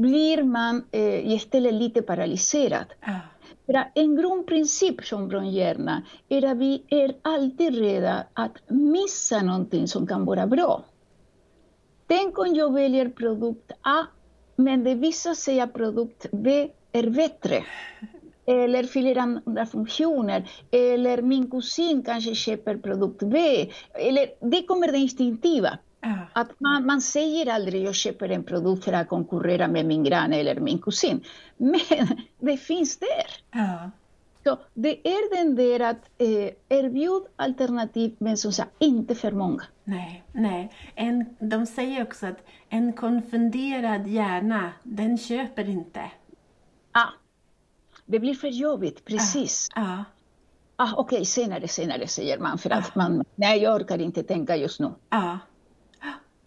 blir 0.00 0.42
man 0.42 0.84
eh, 0.92 1.32
istället 1.32 1.74
lite 1.74 2.02
paralyserad. 2.02 2.86
Ah. 3.00 3.20
För 3.66 3.84
en 3.94 4.16
grundprincip 4.16 5.04
som 5.04 5.30
från 5.30 5.50
hjärnan 5.50 6.02
är 6.28 6.44
att 6.44 6.56
vi 6.56 6.82
är 6.88 7.14
alltid 7.22 7.78
rädda 7.78 8.26
att 8.34 8.56
missa 8.68 9.42
någonting 9.42 9.88
som 9.88 10.06
kan 10.06 10.24
vara 10.24 10.46
bra. 10.46 10.84
Tänk 12.06 12.38
om 12.38 12.54
jag 12.54 12.72
väljer 12.72 13.08
produkt 13.08 13.72
A, 13.82 14.06
men 14.56 14.84
det 14.84 14.94
visar 14.94 15.34
sig 15.34 15.60
att 15.60 15.72
produkt 15.72 16.26
B 16.32 16.70
är 16.92 17.10
bättre. 17.10 17.64
Eller 18.46 18.84
fyller 18.84 19.18
andra 19.18 19.66
funktioner. 19.66 20.50
Eller 20.70 21.22
min 21.22 21.50
kusin 21.50 22.02
kanske 22.02 22.34
köper 22.34 22.76
produkt 22.76 23.22
B. 23.22 23.38
Eller 23.94 24.50
det 24.50 24.62
kommer 24.62 24.92
det 24.92 24.98
instinktiva. 24.98 25.78
Att 26.32 26.60
man, 26.60 26.86
man 26.86 27.00
säger 27.00 27.52
aldrig 27.52 27.84
jag 27.84 27.94
köper 27.94 28.28
en 28.28 28.44
produkt 28.44 28.84
för 28.84 28.92
att 28.92 29.08
konkurrera 29.08 29.68
med 29.68 29.86
min 29.86 30.04
granne 30.04 30.36
eller 30.36 30.60
min 30.60 30.78
kusin. 30.78 31.24
Men 31.56 31.80
det 32.38 32.56
finns 32.56 32.98
där. 32.98 33.60
Ja. 33.60 33.90
Så 34.44 34.58
det 34.74 35.08
är 35.08 35.36
den 35.36 35.56
där 35.56 35.80
att 35.80 36.10
eh, 36.18 36.78
erbjuda 36.78 37.26
alternativ 37.36 38.16
men 38.18 38.36
som 38.36 38.52
sagt 38.52 38.70
inte 38.78 39.14
för 39.14 39.32
många. 39.32 39.62
Nej, 39.84 40.24
nej. 40.32 40.72
En, 40.94 41.36
de 41.38 41.66
säger 41.66 42.02
också 42.02 42.26
att 42.26 42.46
en 42.68 42.92
konfunderad 42.92 44.06
hjärna, 44.06 44.72
den 44.82 45.18
köper 45.18 45.68
inte. 45.68 46.10
Ja, 46.92 47.08
det 48.10 48.20
blir 48.20 48.34
för 48.34 48.48
jobbigt, 48.48 49.04
precis. 49.04 49.68
Ja. 49.74 50.04
Ah, 50.76 50.92
Okej, 50.96 51.16
okay, 51.16 51.24
senare, 51.24 51.68
senare 51.68 52.06
säger 52.06 52.38
man 52.38 52.58
för 52.58 52.70
att 52.70 52.94
man, 52.94 53.24
nej 53.34 53.62
jag 53.62 53.76
orkar 53.76 53.98
inte 53.98 54.22
tänka 54.22 54.56
just 54.56 54.80
nu. 54.80 54.90
Ja. 55.10 55.38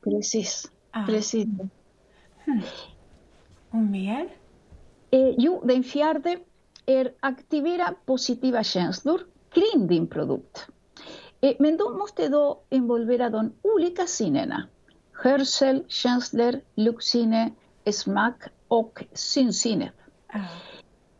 Precis. 0.03 0.72
Ah. 0.91 1.05
Precis. 1.05 1.48
Hmm. 2.46 2.62
Och 3.70 3.77
mer? 3.77 4.29
Eh, 5.12 5.34
jo, 5.38 5.62
den 5.65 5.84
fjärde 5.84 6.38
är 6.86 7.12
aktivera 7.20 7.93
positiva 8.05 8.63
känslor 8.63 9.22
kring 9.50 9.88
din 9.88 10.08
produkt. 10.08 10.67
Eh, 11.41 11.53
men 11.60 11.77
de 11.77 11.98
måste 11.98 12.27
då 12.27 12.62
involvera 12.70 13.29
de 13.29 13.53
olika 13.62 14.05
sinnena. 14.05 14.67
Hörsel, 15.12 15.84
känslor, 15.88 16.60
luktsinne, 16.75 17.51
smak 17.91 18.43
och 18.67 19.03
synsinne. 19.13 19.91
Ah. 20.27 20.73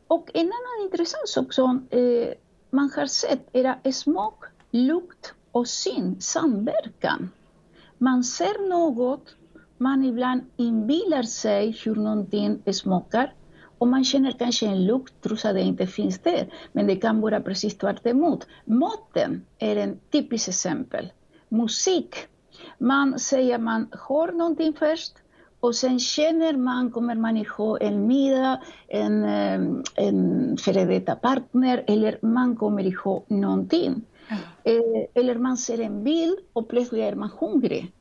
Och 0.08 0.30
en 0.34 0.46
annan 0.46 0.86
intressant 0.86 1.30
sak 1.30 1.54
som 1.54 1.88
eh, 1.90 2.34
man 2.70 2.92
har 2.96 3.06
sett 3.06 3.50
är 3.54 3.66
att 3.66 3.96
smak, 3.96 4.44
lukt 4.72 5.34
och 5.52 5.68
syn 5.68 6.22
samverkan. 6.22 7.32
Man 7.98 8.24
ser 8.24 8.70
något, 8.70 9.36
man 9.78 10.04
ibland 10.04 10.42
inbillar 10.58 11.24
sig 11.24 11.78
hur 11.86 11.96
någonting 11.96 12.74
smakar 12.74 13.34
och 13.78 13.88
man 13.88 14.04
känner 14.04 14.32
kanske 14.32 14.66
en 14.66 14.86
lukt 14.86 15.14
trots 15.22 15.46
att 15.46 15.54
det 15.54 15.62
inte 15.62 15.88
finns 15.88 16.20
där. 16.20 16.54
Men 16.72 16.88
det 16.88 16.96
kan 16.96 17.22
vara 17.22 17.42
precis 17.42 17.78
tvärt 17.78 18.06
emot. 18.06 18.48
Maten 18.66 19.46
är 19.60 19.76
ett 19.76 20.12
typiskt 20.12 20.48
exempel. 20.48 21.12
Musik. 21.50 22.16
Man 22.78 23.20
säger 23.20 23.56
att 23.56 23.62
man 23.62 23.88
hör 23.92 24.32
någonting 24.32 24.74
först 24.74 25.14
och 25.64 25.76
sen 25.76 26.00
känner 26.00 26.58
man, 26.58 26.92
kommer 26.92 27.16
man 27.16 27.38
ihåg 27.38 27.78
en 27.82 28.08
middag, 28.08 28.62
en, 28.88 29.24
en 29.96 30.58
före 30.58 30.86
detta 30.86 31.16
partner 31.16 31.84
eller 31.88 32.18
man 32.22 32.56
kommer 32.56 32.84
ihåg 32.84 33.24
någonting. 33.28 34.02
Eh, 34.64 35.08
eller 35.14 35.36
man 35.36 35.58
ser 35.58 35.80
en 35.80 36.04
bild 36.04 36.38
och 36.54 36.68
plötsligt 36.68 37.02
är 37.02 37.16
man 37.16 37.30
hungrig. 37.40 37.92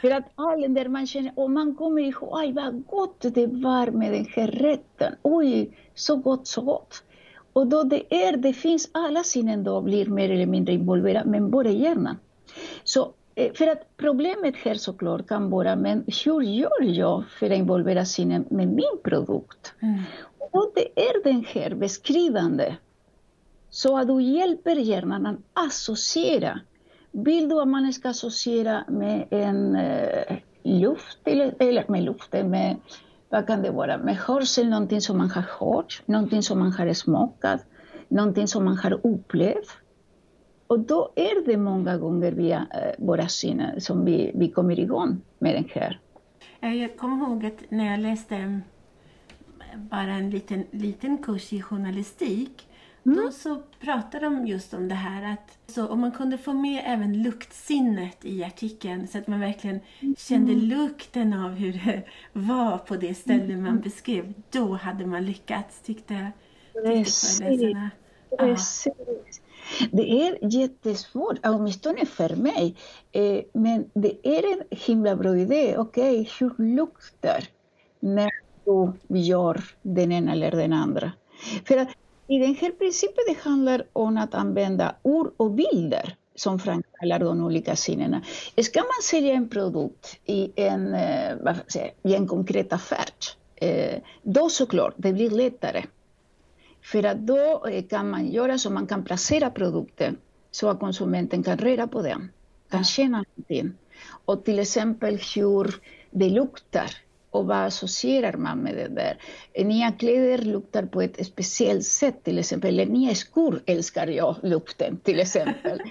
För 0.00 0.10
att 0.10 0.24
all 0.34 0.74
där 0.74 0.88
man 0.88 1.06
känner, 1.06 1.32
och 1.36 1.50
man 1.50 1.74
kommer 1.74 2.02
ihåg, 2.02 2.28
oj 2.32 2.52
vad 2.52 2.86
gott 2.86 3.20
det 3.20 3.46
var 3.46 3.90
med 3.90 4.12
den 4.12 4.26
här 4.36 4.46
rätten. 4.46 5.14
Oj, 5.22 5.70
så 5.94 6.16
gott, 6.16 6.46
så 6.46 6.60
gott. 6.60 7.02
Och 7.52 7.66
då 7.66 7.82
det 7.82 8.14
är, 8.14 8.36
det 8.36 8.52
finns 8.52 8.88
alla 8.92 9.22
sinnen 9.22 9.64
då 9.64 9.80
blir 9.80 10.06
mer 10.06 10.30
eller 10.30 10.46
mindre 10.46 10.74
involverade, 10.74 11.30
men 11.30 11.50
bara 11.50 11.70
hjärnan. 11.70 12.16
Så 12.84 13.12
för 13.34 13.66
att 13.66 13.96
problemet 13.96 14.56
här 14.56 14.74
såklart 14.74 15.26
kan 15.26 15.50
vara, 15.50 15.76
men 15.76 16.04
hur 16.24 16.40
gör 16.42 16.82
jag 16.82 17.24
för 17.38 17.46
att 17.46 17.58
involvera 17.58 18.04
sinnen 18.04 18.44
med 18.50 18.68
min 18.68 18.98
produkt? 19.04 19.74
Mm. 19.80 20.02
Och 20.52 20.72
det 20.74 21.02
är 21.02 21.24
den 21.24 21.44
här 21.48 21.74
beskrivande 21.74 22.76
så 23.70 23.98
att 23.98 24.06
du 24.06 24.22
hjälper 24.22 24.76
hjärnan 24.76 25.26
att 25.26 25.36
associera. 25.52 26.60
Vill 27.12 27.48
du 27.48 27.60
att 27.60 27.68
man 27.68 27.92
ska 27.92 28.08
associera 28.08 28.84
med 28.88 29.26
en 29.30 29.76
eh, 29.76 30.36
luft, 30.62 31.18
eller, 31.24 31.54
eller 31.58 31.84
med 31.88 32.02
luften, 32.02 32.50
med 32.50 32.76
vad 33.28 33.46
kan 33.46 33.62
det 33.62 33.70
vara, 33.70 33.98
med 33.98 34.16
hörsel, 34.16 34.68
någonting 34.68 35.00
som 35.00 35.18
man 35.18 35.30
har 35.30 35.44
hört, 35.60 36.02
någonting 36.06 36.42
som 36.42 36.58
man 36.58 36.72
har 36.72 36.92
smakat, 36.92 37.60
någonting 38.08 38.48
som 38.48 38.64
man 38.64 38.76
har 38.76 39.06
upplevt. 39.06 39.68
Och 40.70 40.78
då 40.78 41.12
är 41.16 41.46
det 41.46 41.56
många 41.56 41.98
gånger 41.98 42.32
via 42.32 42.66
eh, 42.70 43.06
våra 43.06 43.28
sinnen 43.28 43.80
som 43.80 44.04
vi, 44.04 44.32
vi 44.34 44.48
kommer 44.48 44.80
igång 44.80 45.20
med 45.38 45.54
den 45.54 45.64
här. 45.74 46.00
Jag 46.60 46.96
kommer 46.96 47.26
ihåg 47.26 47.46
att 47.46 47.70
när 47.70 47.90
jag 47.90 48.00
läste 48.00 48.60
bara 49.76 50.12
en 50.12 50.30
liten, 50.30 50.64
liten 50.70 51.18
kurs 51.18 51.52
i 51.52 51.62
journalistik 51.62 52.66
Mm. 53.06 53.24
Då 53.24 53.30
så 53.30 53.62
pratade 53.80 54.24
de 54.24 54.46
just 54.46 54.74
om 54.74 54.88
det 54.88 54.94
här 54.94 55.32
att 55.32 55.58
så 55.66 55.88
om 55.88 56.00
man 56.00 56.12
kunde 56.12 56.38
få 56.38 56.52
med 56.52 56.82
även 56.86 57.22
luktsinnet 57.22 58.24
i 58.24 58.44
artikeln 58.44 59.08
så 59.08 59.18
att 59.18 59.26
man 59.26 59.40
verkligen 59.40 59.80
mm. 60.00 60.14
kände 60.18 60.52
lukten 60.52 61.32
av 61.32 61.50
hur 61.50 61.72
det 61.72 62.02
var 62.32 62.78
på 62.78 62.96
det 62.96 63.14
ställe 63.14 63.54
mm. 63.54 63.62
man 63.62 63.80
beskrev. 63.80 64.32
Då 64.50 64.74
hade 64.74 65.06
man 65.06 65.24
lyckats, 65.24 65.80
tyckte, 65.80 66.32
tyckte 66.72 67.10
föreläsarna. 67.38 67.90
Precis. 68.38 69.39
Det 69.92 70.22
är 70.22 70.38
jättesvårt, 70.54 71.38
åtminstone 71.44 72.06
för 72.06 72.36
mig. 72.36 72.76
Eh, 73.12 73.40
men 73.52 73.90
det 73.94 74.28
är 74.28 74.52
en 74.52 74.62
himla 74.70 75.16
bra 75.16 75.36
idé. 75.38 75.76
Okej, 75.78 76.20
okay, 76.20 76.32
hur 76.38 76.76
luktar 76.76 77.44
när 78.00 78.30
du 78.64 78.92
gör 79.18 79.64
den 79.82 80.12
ena 80.12 80.32
eller 80.32 80.50
den 80.50 80.72
andra? 80.72 81.12
För 81.64 81.76
att 81.76 81.88
i 82.28 82.38
den 82.38 82.54
här 82.54 82.70
principen 82.70 83.24
det 83.28 83.38
handlar 83.38 83.82
om 83.92 84.16
att 84.16 84.34
använda 84.34 84.94
ord 85.02 85.32
och 85.36 85.50
bilder 85.50 86.16
som 86.34 86.58
framkallar 86.58 87.18
de 87.18 87.44
olika 87.44 87.76
sinnena. 87.76 88.22
Ska 88.62 88.80
man 88.80 89.02
sälja 89.02 89.34
en 89.34 89.48
produkt 89.48 90.18
i 90.26 90.52
en, 90.56 90.94
eh, 90.94 91.36
vad 91.40 91.56
säga, 91.68 91.90
i 92.02 92.14
en 92.14 92.26
konkret 92.26 92.72
affär, 92.72 93.10
eh, 93.56 93.98
då 94.22 94.48
såklart, 94.48 94.94
det 94.96 95.12
blir 95.12 95.30
lättare. 95.30 95.82
Att 97.04 97.18
då 97.18 97.66
eh, 97.66 97.84
kan 97.84 98.10
man 98.10 98.26
göra 98.26 98.58
så 98.58 98.70
man 98.70 98.86
kan 98.86 99.04
placera 99.04 99.50
produkten 99.50 100.16
så 100.50 100.68
att 100.68 100.80
konsumenten 100.80 101.42
kan 101.42 101.58
röra 101.58 101.86
på 101.86 102.02
den, 102.02 102.30
kan 102.70 102.84
känna 102.84 103.16
någonting. 103.16 103.72
Och 104.24 104.44
till 104.44 104.58
exempel 104.58 105.18
hur 105.34 105.74
det 106.10 106.28
luktar 106.28 106.90
och 107.30 107.46
vad 107.46 107.56
associerar 107.56 108.36
man 108.36 108.58
med 108.58 108.76
det 108.76 108.88
där? 108.88 109.18
Nya 109.64 109.92
kläder 109.92 110.38
luktar 110.38 110.82
på 110.82 111.02
ett 111.02 111.26
speciellt 111.26 111.86
sätt 111.86 112.24
till 112.24 112.38
exempel. 112.38 112.70
Eller 112.70 112.92
nya 112.92 113.14
skor 113.14 113.62
älskar 113.66 114.06
jag 114.06 114.36
lukten 114.42 114.96
till 114.96 115.20
exempel. 115.20 115.82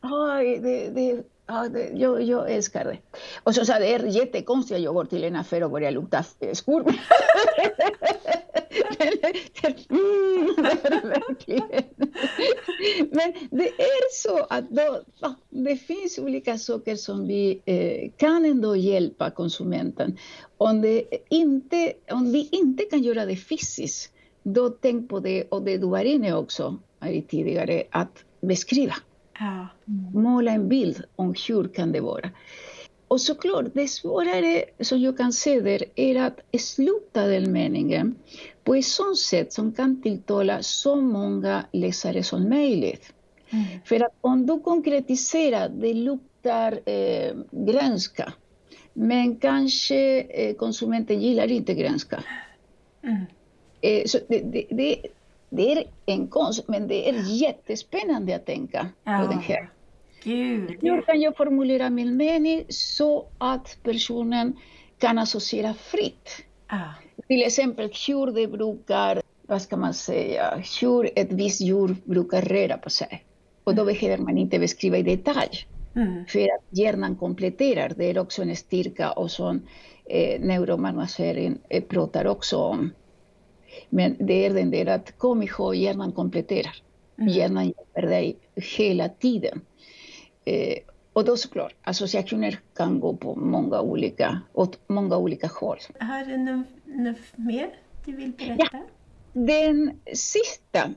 Aj, 0.00 0.58
det, 0.58 0.88
det, 0.88 1.22
jag, 1.94 2.22
jag 2.22 2.50
älskar 2.50 2.84
det. 2.84 2.98
Och 3.42 3.54
så 3.54 3.64
sa 3.64 3.78
det 3.78 3.94
är 3.94 4.06
jättekonstigt 4.06 4.76
att 4.76 4.82
jag 4.82 4.94
går 4.94 5.04
till 5.04 5.24
en 5.24 5.36
affär 5.36 5.62
mm. 9.90 10.54
Men 13.10 13.32
det 13.50 13.68
är 13.68 14.12
så 14.12 14.46
att 14.50 14.70
då, 14.70 15.02
det 15.50 15.76
finns 15.76 16.18
olika 16.18 16.58
saker 16.58 16.96
som 16.96 17.26
vi 17.26 17.62
eh, 17.64 18.10
kan 18.16 18.44
ändå 18.44 18.76
hjälpa 18.76 19.30
konsumenten. 19.30 20.16
Om, 20.56 20.80
det 20.80 21.04
inte, 21.30 21.92
om 22.10 22.32
vi 22.32 22.48
inte 22.52 22.84
kan 22.84 23.02
göra 23.02 23.26
det 23.26 23.36
fysiskt, 23.36 24.12
då 24.42 24.70
tänk 24.70 25.10
på 25.10 25.20
det, 25.20 25.44
och 25.48 25.62
det 25.62 25.76
du 25.76 25.86
var 25.86 26.04
inne 26.04 26.34
också 26.34 26.78
tidigare, 27.28 27.82
att 27.90 28.24
beskriva. 28.40 28.94
Ja. 29.38 29.66
Måla 30.14 30.50
en 30.50 30.68
bild 30.68 31.02
om 31.16 31.34
hur 31.48 31.68
kan 31.68 31.92
det 31.92 32.00
vara. 32.00 32.30
Och 33.12 33.20
såklart, 33.20 33.64
det 33.74 33.88
svårare 33.88 34.64
som 34.80 35.00
jag 35.00 35.16
kan 35.16 35.32
se 35.32 35.60
det 35.60 35.84
är 35.96 36.16
att 36.16 36.40
sluta 36.60 37.26
den 37.26 37.52
meningen 37.52 38.14
på 38.64 38.74
ett 38.74 38.84
sådant 38.84 39.18
sätt 39.18 39.52
som 39.52 39.72
kan 39.72 40.02
tilltala 40.02 40.62
så 40.62 40.96
många 40.96 41.64
läsare 41.72 42.22
som 42.22 42.48
möjligt. 42.48 43.12
Mm. 43.50 43.64
För 43.84 44.04
att 44.04 44.12
om 44.20 44.46
du 44.46 44.60
konkretiserar, 44.60 45.68
det 45.68 45.94
luktar 45.94 46.80
eh, 46.84 47.34
grönska. 47.50 48.32
Men 48.92 49.36
kanske 49.36 50.20
eh, 50.20 50.54
konsumenten 50.54 51.20
gillar 51.20 51.50
inte 51.50 51.74
grönska. 51.74 52.24
Mm. 53.02 53.24
Eh, 53.80 54.04
så 54.06 54.18
det, 54.28 54.38
det, 54.38 54.66
det, 54.70 54.96
det, 55.50 55.72
är 55.72 55.84
en 56.06 56.26
konst, 56.26 56.68
men 56.68 56.88
det 56.88 57.08
är 57.08 57.14
jättespännande 57.42 58.36
att 58.36 58.46
tänka 58.46 58.88
ja. 59.04 59.22
på 59.22 59.32
den 59.32 59.40
här. 59.40 59.68
Gud. 60.24 60.76
Hur 60.80 61.02
kan 61.02 61.20
jag 61.20 61.36
formulera 61.36 61.90
min 61.90 62.16
mening 62.16 62.64
så 62.68 63.26
att 63.38 63.78
personen 63.82 64.56
kan 64.98 65.18
associera 65.18 65.74
fritt? 65.74 66.44
Ah. 66.66 66.94
Till 67.28 67.42
exempel 67.42 67.90
hur 68.08 68.32
det 68.32 68.46
brukar, 68.46 69.22
vad 69.42 69.62
ska 69.62 69.76
man 69.76 69.94
säga, 69.94 70.62
hur 70.80 71.10
ett 71.16 71.32
visst 71.32 71.60
djur 71.60 71.96
brukar 72.04 72.42
röra 72.42 72.78
på 72.78 72.90
sig. 72.90 73.24
Och 73.64 73.74
då 73.74 73.82
mm. 73.82 73.94
behöver 73.94 74.18
man 74.18 74.38
inte 74.38 74.58
beskriva 74.58 74.96
i 74.96 75.02
detalj. 75.02 75.66
Mm. 75.96 76.26
För 76.26 76.40
att 76.40 76.78
hjärnan 76.78 77.16
kompletterar, 77.16 77.92
det 77.96 78.10
är 78.10 78.18
också 78.18 78.42
en 78.42 78.56
styrka 78.56 79.12
och 79.12 79.30
som 79.30 79.62
eh, 80.04 80.40
neuromarknadsföring 80.40 81.58
eh, 81.68 81.82
pratar 81.82 82.26
också 82.26 82.56
om. 82.56 82.90
Men 83.90 84.16
det 84.20 84.46
är 84.46 84.54
den 84.54 84.70
där 84.70 84.86
att 84.86 85.18
kom 85.18 85.42
ihåg, 85.42 85.74
hjärnan 85.74 86.12
kompletterar. 86.12 86.76
Mm. 87.18 87.32
Hjärnan 87.32 87.64
hjälper 87.64 88.02
dig 88.02 88.36
hela 88.76 89.08
tiden. 89.08 89.60
Eh, 90.44 90.78
och 91.12 91.24
då 91.24 91.36
såklart, 91.36 91.74
associationer 91.82 92.58
kan 92.76 93.00
gå 93.00 93.16
på 93.16 93.34
många 93.34 93.80
olika, 93.80 94.40
åt 94.52 94.78
många 94.86 95.16
olika 95.16 95.46
håll. 95.46 95.78
Har 96.00 96.24
du 96.24 96.36
något 96.36 97.18
mer 97.36 97.70
du 98.04 98.12
vill 98.12 98.32
berätta? 98.32 98.68
Ja. 98.72 98.82
Den 99.32 100.00
sista 100.12 100.90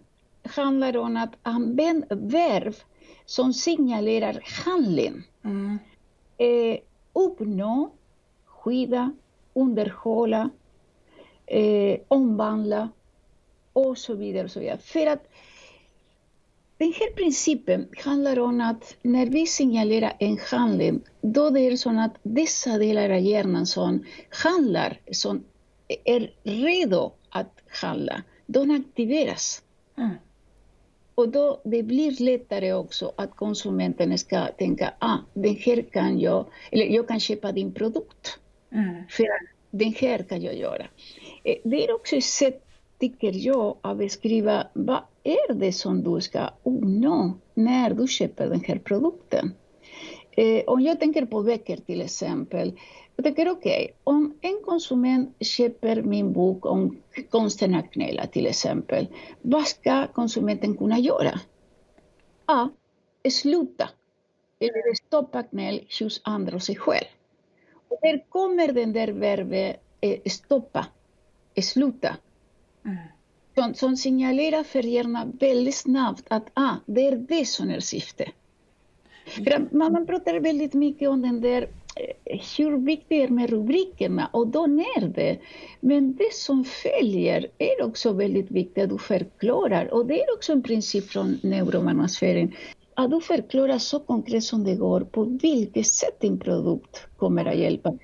handlar 0.44 0.98
om 0.98 1.18
att 1.18 1.34
använda 1.44 2.16
verb 2.16 2.75
som 3.25 3.54
signalerar 3.54 4.40
handling. 4.66 5.24
Mm. 5.44 5.80
Eh, 6.38 6.78
uppnå, 7.14 7.92
skydda, 8.46 9.12
underhålla, 9.54 10.50
eh, 11.46 12.00
omvandla 12.08 12.90
och 13.74 13.98
så 13.98 14.14
vidare. 14.14 14.44
Och 14.44 14.52
så 14.52 14.60
vidare. 14.60 14.78
För 14.78 15.08
att 15.08 15.28
den 16.86 16.94
här 16.94 17.12
principen 17.12 17.88
handlar 17.98 18.39
om 18.39 18.62
att 18.62 18.96
när 19.01 19.25
vi 19.25 19.46
signalerar 19.46 20.13
en 20.20 20.38
handling, 20.51 21.01
då 21.22 21.50
det 21.50 21.60
är 21.60 21.75
så 21.75 21.89
att 22.00 22.18
dessa 22.24 22.77
delar 22.77 23.10
av 23.10 23.20
hjärnan 23.20 23.65
som 23.65 24.06
handlar, 24.43 25.00
som 25.12 25.43
är 26.04 26.32
redo 26.43 27.12
att 27.30 27.62
handla, 27.82 28.24
de 28.45 28.71
aktiveras. 28.71 29.62
Mm. 29.98 30.10
Och 31.15 31.30
då 31.30 31.62
det 31.63 31.84
blir 31.84 32.24
lättare 32.24 32.74
också 32.74 33.13
att 33.15 33.36
konsumenten 33.36 34.17
ska 34.17 34.45
tänka, 34.45 34.93
ah, 35.00 35.17
den 35.34 35.56
här 35.56 35.82
kan 35.82 36.19
jag, 36.19 36.45
eller 36.71 36.86
jag 36.86 37.08
kan 37.08 37.19
köpa 37.19 37.52
din 37.52 37.74
produkt. 37.74 38.39
Mm. 38.71 39.04
För 39.10 39.26
den 39.71 39.93
här 39.93 40.24
kan 40.24 40.41
jag 40.41 40.56
göra. 40.56 40.86
Eh, 41.43 41.56
det 41.63 41.88
är 41.88 41.95
också 41.95 42.15
ett 42.15 42.24
sätt, 42.24 42.65
tycker 43.00 43.32
jag, 43.34 43.78
att 43.82 43.98
beskriva 43.98 44.67
vad 44.74 45.04
är 45.26 45.54
det 45.54 45.72
som 45.72 46.04
du 46.04 46.22
ska 46.22 46.50
uppnå 46.64 47.34
när 47.54 47.94
du 47.94 48.08
köper 48.08 48.50
den 48.50 48.62
här 48.62 48.78
produkten. 48.78 49.54
Eh, 50.32 50.64
om 50.68 50.82
jag 50.82 51.00
tänker 51.00 51.26
på 51.26 51.44
böcker 51.44 51.78
till 51.78 52.02
exempel, 52.02 52.80
jag 53.16 53.26
tänker 53.26 53.50
okej, 53.50 53.84
okay, 53.84 53.96
om 54.04 54.38
en 54.42 54.62
konsument 54.66 55.36
köper 55.40 56.02
min 56.02 56.34
bok 56.34 56.66
om 56.66 56.98
konsten 57.30 57.76
att 57.76 57.92
knäla 57.92 58.28
till 58.28 58.48
exempel, 58.48 59.08
vad 59.42 59.68
ska 59.68 60.08
konsumenten 60.08 60.78
kunna 60.78 61.00
göra? 61.00 61.40
A. 62.46 62.70
Sluta. 63.30 63.90
Eller 64.60 64.94
stoppa 65.08 65.44
knäll 65.44 65.82
hos 66.00 66.22
andra 66.24 66.56
och 66.56 66.64
sig 66.64 66.76
själv. 66.76 67.06
Och 67.88 67.98
där 68.02 68.26
kommer 68.30 68.74
den 68.74 68.94
där 68.94 69.08
verbet 69.08 69.82
eh, 70.02 70.20
stoppa, 70.26 70.86
sluta. 71.62 72.16
Mm. 72.86 72.98
Som, 73.56 73.74
som 73.74 73.98
signalerar 73.98 74.63
för 74.63 74.84
hjärnan 74.84 75.38
väldigt 75.39 75.76
snabbt 75.76 76.24
att 76.28 76.48
ah, 76.54 76.76
det 76.86 77.08
är 77.08 77.15
det 77.15 77.46
som 77.46 77.70
är 77.70 77.80
syftet. 77.80 78.30
För 79.26 79.76
man 79.76 80.06
pratar 80.06 80.39
väldigt 80.39 80.74
mycket 80.74 81.10
om 81.10 81.22
den 81.22 81.41
där 81.41 81.62
eh, 82.26 82.41
hur 82.58 82.78
viktigt 82.78 83.10
det 83.10 83.24
är 83.24 83.28
med 83.28 83.50
rubrikerna 83.50 84.30
och 84.34 84.48
då 84.48 84.63
är 84.63 85.08
det. 85.08 85.38
Men 85.80 86.15
det 86.15 86.34
som 86.34 86.63
följer 86.65 87.48
är 87.58 87.84
också 87.84 88.13
väldigt 88.13 88.52
viktigt 88.52 88.84
att 88.84 88.89
du 88.89 88.98
förklarar 88.98 89.94
och 89.94 90.06
det 90.06 90.24
är 90.24 90.34
också 90.34 90.52
en 90.52 90.63
princip 90.63 91.10
från 91.10 91.39
neuromarknadsföring. 91.44 92.58
Att 92.94 93.12
du 93.12 93.22
förklarar 93.22 93.78
så 93.78 94.00
konkret 94.00 94.44
som 94.44 94.63
det 94.63 94.76
går 94.76 95.02
på 95.02 95.24
vilket 95.24 95.88
sätt 95.88 96.20
din 96.20 96.39
produkt 96.39 97.08
kommer 97.18 97.46
att 97.46 97.58
hjälpa. 97.58 97.98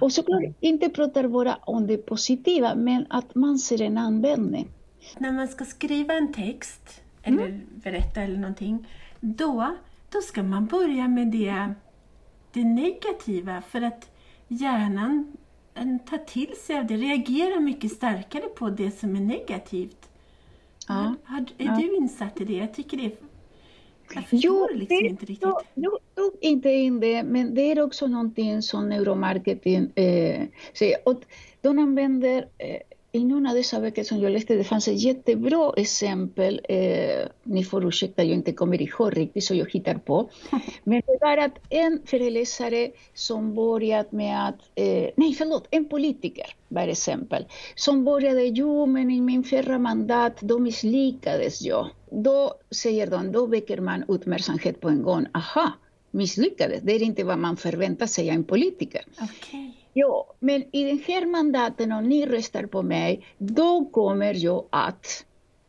Och 0.00 0.12
såklart 0.12 0.44
inte 0.60 0.88
pratar 0.88 1.28
bara 1.28 1.58
om 1.62 1.86
det 1.86 1.96
positiva 1.96 2.74
men 2.74 3.06
att 3.10 3.34
man 3.34 3.58
ser 3.58 3.82
en 3.82 3.98
användning. 3.98 4.68
När 5.18 5.32
man 5.32 5.48
ska 5.48 5.64
skriva 5.64 6.14
en 6.14 6.32
text 6.32 7.02
eller 7.22 7.46
mm. 7.46 7.60
berätta 7.74 8.22
eller 8.22 8.38
någonting, 8.38 8.86
då 9.20 9.76
då 10.10 10.20
ska 10.20 10.42
man 10.42 10.66
börja 10.66 11.08
med 11.08 11.28
det, 11.28 11.74
det 12.52 12.64
negativa 12.64 13.62
för 13.62 13.82
att 13.82 14.10
hjärnan 14.48 15.36
tar 16.10 16.18
till 16.18 16.56
sig 16.56 16.78
av 16.78 16.86
det, 16.86 16.96
reagerar 16.96 17.60
mycket 17.60 17.92
starkare 17.92 18.42
på 18.42 18.70
det 18.70 18.90
som 18.90 19.16
är 19.16 19.20
negativt. 19.20 20.08
Ja. 20.88 21.14
Har, 21.24 21.40
är 21.58 21.66
ja. 21.66 21.76
du 21.76 21.96
insatt 21.96 22.40
i 22.40 22.44
det? 22.44 22.56
Jag 22.56 22.74
tycker 22.74 22.96
det 22.96 23.04
är 23.04 23.12
jag 24.14 24.24
jo, 24.30 24.68
liksom 24.74 24.96
det, 25.02 25.08
inte 25.08 25.26
riktigt. 25.26 25.48
Jag 25.74 25.92
tog 26.14 26.32
inte 26.40 26.68
in 26.68 27.00
det, 27.00 27.22
men 27.22 27.54
det 27.54 27.60
är 27.60 27.82
också 27.82 28.06
någonting 28.06 28.62
som 28.62 28.88
neuromarketing 28.88 29.90
eh, 29.94 30.42
säger. 30.72 30.98
Och 31.04 31.22
de 31.60 31.78
använder 31.78 32.48
eh, 32.58 32.80
i 33.12 33.24
någon 33.24 33.46
av 33.46 33.54
dessa 33.54 33.80
böcker 33.80 34.04
som 34.04 34.20
jag 34.20 34.32
läste, 34.32 34.54
det 34.54 34.64
fanns 34.64 34.88
ett 34.88 35.02
jättebra 35.02 35.72
exempel. 35.76 36.60
Eh, 36.68 37.28
ni 37.42 37.64
får 37.64 37.88
ursäkta, 37.88 38.24
jag 38.24 38.34
inte 38.34 38.52
kommer 38.52 38.82
ihåg 38.82 39.16
riktigt 39.16 39.44
så 39.44 39.54
jag 39.54 39.70
hittar 39.70 39.94
på. 39.94 40.30
Men 40.84 41.02
det 41.06 41.18
var 41.20 41.36
att 41.36 41.58
en 41.68 42.02
föreläsare 42.04 42.90
som 43.14 43.54
börjat 43.54 44.12
med 44.12 44.48
att, 44.48 44.60
eh, 44.74 45.10
nej 45.16 45.34
förlåt, 45.34 45.68
en 45.70 45.88
politiker 45.88 46.46
var 46.68 46.88
exempel. 46.88 47.46
Som 47.74 48.04
började, 48.04 48.42
jo 48.42 48.86
men 48.86 49.10
i 49.10 49.20
min 49.20 49.44
förra 49.44 49.78
mandat, 49.78 50.40
då 50.40 50.58
misslyckades 50.58 51.62
jag. 51.62 51.88
Då 52.10 52.54
säger 52.70 53.06
de, 53.06 53.32
då 53.32 53.46
väcker 53.46 53.80
man 53.80 54.04
uppmärksamhet 54.08 54.80
på 54.80 54.88
en 54.88 55.02
gång. 55.02 55.26
Aha, 55.34 55.72
misslyckades, 56.10 56.80
det 56.82 56.92
är 56.92 57.02
inte 57.02 57.24
vad 57.24 57.38
man 57.38 57.56
förväntar 57.56 58.06
sig 58.06 58.30
av 58.30 58.34
en 58.34 58.44
politiker. 58.44 59.02
Okay. 59.14 59.77
Ja, 59.92 60.34
men 60.38 60.64
i 60.72 60.84
den 60.84 60.98
här 61.06 61.26
mandaten, 61.26 61.92
om 61.92 62.08
ni 62.08 62.26
röstar 62.26 62.66
på 62.66 62.82
mig, 62.82 63.26
då 63.38 63.84
kommer 63.84 64.34
jag 64.44 64.64
att... 64.70 65.24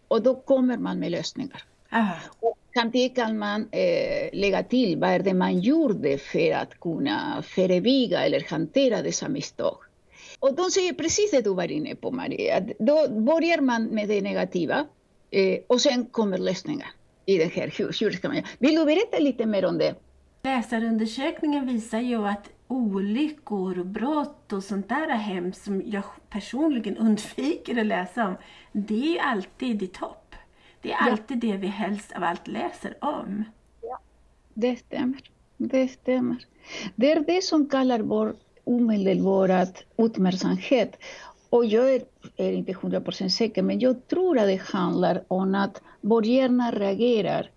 Och 0.07 0.21
då 0.21 0.35
kommer 0.35 0.77
man 0.77 0.99
med 0.99 1.11
lösningar. 1.11 1.63
Ah. 1.89 2.13
Och 2.39 2.57
samtidigt 2.73 3.15
kan 3.15 3.37
man 3.37 3.67
eh, 3.71 4.29
lägga 4.33 4.63
till 4.63 4.97
vad 4.97 5.09
är 5.09 5.19
det 5.19 5.33
man 5.33 5.59
gjorde 5.59 6.17
för 6.17 6.51
att 6.51 6.79
kunna 6.79 7.43
förebygga 7.43 8.25
eller 8.25 8.49
hantera 8.49 9.01
dessa 9.01 9.29
misstag. 9.29 9.77
Och 10.39 10.55
de 10.55 10.71
säger 10.71 10.93
precis 10.93 11.31
det 11.31 11.41
du 11.41 11.53
var 11.53 11.71
inne 11.71 11.95
på, 11.95 12.11
Maria. 12.11 12.59
Då 12.79 13.07
börjar 13.09 13.61
man 13.61 13.83
med 13.83 14.07
det 14.07 14.21
negativa 14.21 14.85
eh, 15.31 15.59
och 15.67 15.81
sen 15.81 16.05
kommer 16.05 16.37
lösningar 16.37 16.87
i 17.25 17.37
det 17.37 17.45
här. 17.45 17.73
Hur, 17.77 17.85
hur 17.99 18.11
ska 18.11 18.27
man 18.27 18.37
göra? 18.37 18.47
Vill 18.59 18.75
du 18.75 18.85
berätta 18.85 19.19
lite 19.19 19.45
mer 19.45 19.65
om 19.65 19.77
det? 19.77 19.95
Läsarundersökningen 20.43 21.67
visar 21.67 21.99
ju 21.99 22.27
att 22.27 22.49
olyckor 22.69 23.79
och 23.79 23.85
brott 23.85 24.53
och 24.53 24.63
sånt 24.63 24.89
där 24.89 25.09
hemskt 25.09 25.63
som 25.63 25.81
jag 25.85 26.03
personligen 26.29 26.97
undviker 27.07 27.79
att 27.79 27.85
läsa 27.85 28.27
om, 28.27 28.35
det 28.71 29.17
är 29.17 29.23
alltid 29.23 29.83
i 29.83 29.87
topp. 29.87 30.35
Det 30.81 30.91
är 30.91 31.11
alltid 31.11 31.37
det 31.37 31.57
vi 31.57 31.67
helst 31.67 32.11
av 32.15 32.23
allt 32.23 32.47
läser 32.47 32.97
om. 33.01 33.43
Ja, 33.81 33.99
Det 34.53 34.75
stämmer. 34.75 35.21
Det 35.57 35.87
stämmer. 35.87 36.45
Det 36.95 37.11
är 37.11 37.19
det 37.19 37.43
som 37.43 37.69
kallar 37.69 37.99
vår 37.99 38.35
omedelbara 38.63 39.65
uppmärksamhet. 39.95 40.97
Och 41.49 41.65
jag 41.65 41.95
är, 41.95 42.01
är 42.37 42.51
inte 42.51 42.71
100% 42.71 43.29
säker, 43.29 43.61
men 43.61 43.79
jag 43.79 44.07
tror 44.07 44.37
att 44.39 44.47
det 44.47 44.61
handlar 44.61 45.23
om 45.27 45.55
att 45.55 45.81
vår 46.01 46.25
hjärna 46.25 46.71
reagerar. 46.71 47.49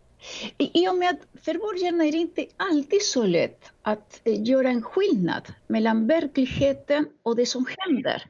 I, 0.58 0.88
och 0.88 0.96
med 0.96 1.10
att 1.10 1.44
för 1.44 1.54
vår 1.54 1.76
hjärna 1.76 2.04
är 2.04 2.12
det 2.12 2.18
inte 2.18 2.46
alltid 2.56 3.02
så 3.02 3.26
lätt 3.26 3.72
att 3.82 4.20
eh, 4.24 4.42
göra 4.42 4.68
en 4.68 4.82
skillnad 4.82 5.48
mellan 5.66 6.06
verkligheten 6.06 7.06
och 7.22 7.36
det 7.36 7.46
som 7.46 7.66
händer. 7.78 8.22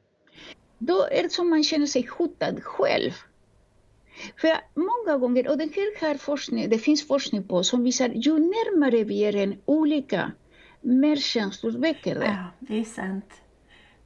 Då 0.79 1.07
är 1.11 1.23
det 1.23 1.33
som 1.33 1.51
man 1.51 1.65
känner 1.65 1.87
sig 1.87 2.09
hotad 2.19 2.63
själv. 2.63 3.13
För 4.37 4.49
många 4.75 5.19
gånger, 5.19 5.49
och 5.49 5.59
den 5.59 5.69
här, 5.69 6.01
här 6.01 6.17
forskning, 6.17 6.69
det 6.69 6.79
finns 6.79 7.07
forskning 7.07 7.49
på 7.49 7.65
som 7.65 7.85
visar 7.85 8.09
ju 8.09 8.39
närmare 8.39 9.05
vi 9.05 9.25
är 9.25 9.37
en 9.37 9.57
olika, 9.65 10.33
mer 10.81 11.17
känslor 11.17 11.71
väcker 11.71 12.15
det. 12.15 12.25
Ja, 12.25 12.47
det 12.59 12.81
är 12.81 12.85
sant. 12.85 13.31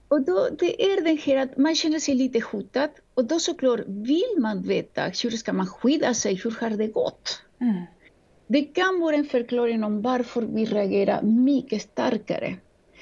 Och 0.08 0.22
då, 0.22 0.48
det 0.58 0.92
är 0.92 1.00
det 1.00 1.14
här 1.14 1.36
att 1.36 1.56
man 1.56 1.74
känner 1.74 1.98
sig 1.98 2.14
lite 2.14 2.40
hotad 2.40 2.90
och 3.16 3.24
då 3.24 3.38
såklart 3.38 3.80
vill 3.86 4.34
man 4.38 4.62
veta 4.62 5.02
hur 5.02 5.30
ska 5.30 5.52
man 5.52 5.66
skydda 5.66 6.14
sig, 6.14 6.34
hur 6.44 6.56
har 6.60 6.70
det 6.70 6.86
gått? 6.86 7.42
Mm. 7.60 7.82
Det 8.46 8.62
kan 8.62 9.00
vara 9.00 9.16
en 9.16 9.24
förklaring 9.24 9.84
om 9.84 10.02
varför 10.02 10.42
vi 10.42 10.64
reagerar 10.64 11.22
mycket 11.22 11.82
starkare. 11.82 12.56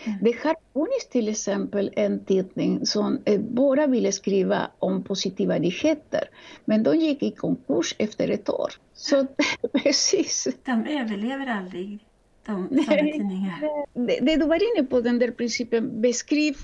Mm. 0.05 0.18
Det 0.22 0.35
har 0.42 0.57
funnits 0.72 1.09
till 1.09 1.29
exempel 1.29 1.90
en 1.96 2.24
tidning 2.24 2.87
som 2.87 3.18
eh, 3.24 3.40
bara 3.40 3.87
ville 3.87 4.12
skriva 4.12 4.70
om 4.79 5.03
positiva 5.03 5.59
nyheter, 5.59 6.29
men 6.64 6.83
de 6.83 6.96
gick 6.96 7.22
i 7.22 7.31
konkurs 7.31 7.94
efter 7.98 8.29
ett 8.29 8.48
år. 8.48 8.72
Så 8.94 9.27
precis. 9.72 10.48
De 10.64 10.87
överlever 10.87 11.46
aldrig, 11.46 11.98
de 12.46 12.68
sådana 12.68 13.03
tidningar. 13.03 13.87
Det, 13.94 14.18
det 14.20 14.37
du 14.37 14.46
var 14.46 14.77
inne 14.77 14.87
på, 14.87 15.00
den 15.00 15.18
där 15.18 15.31
principen, 15.31 16.00
beskriv 16.00 16.57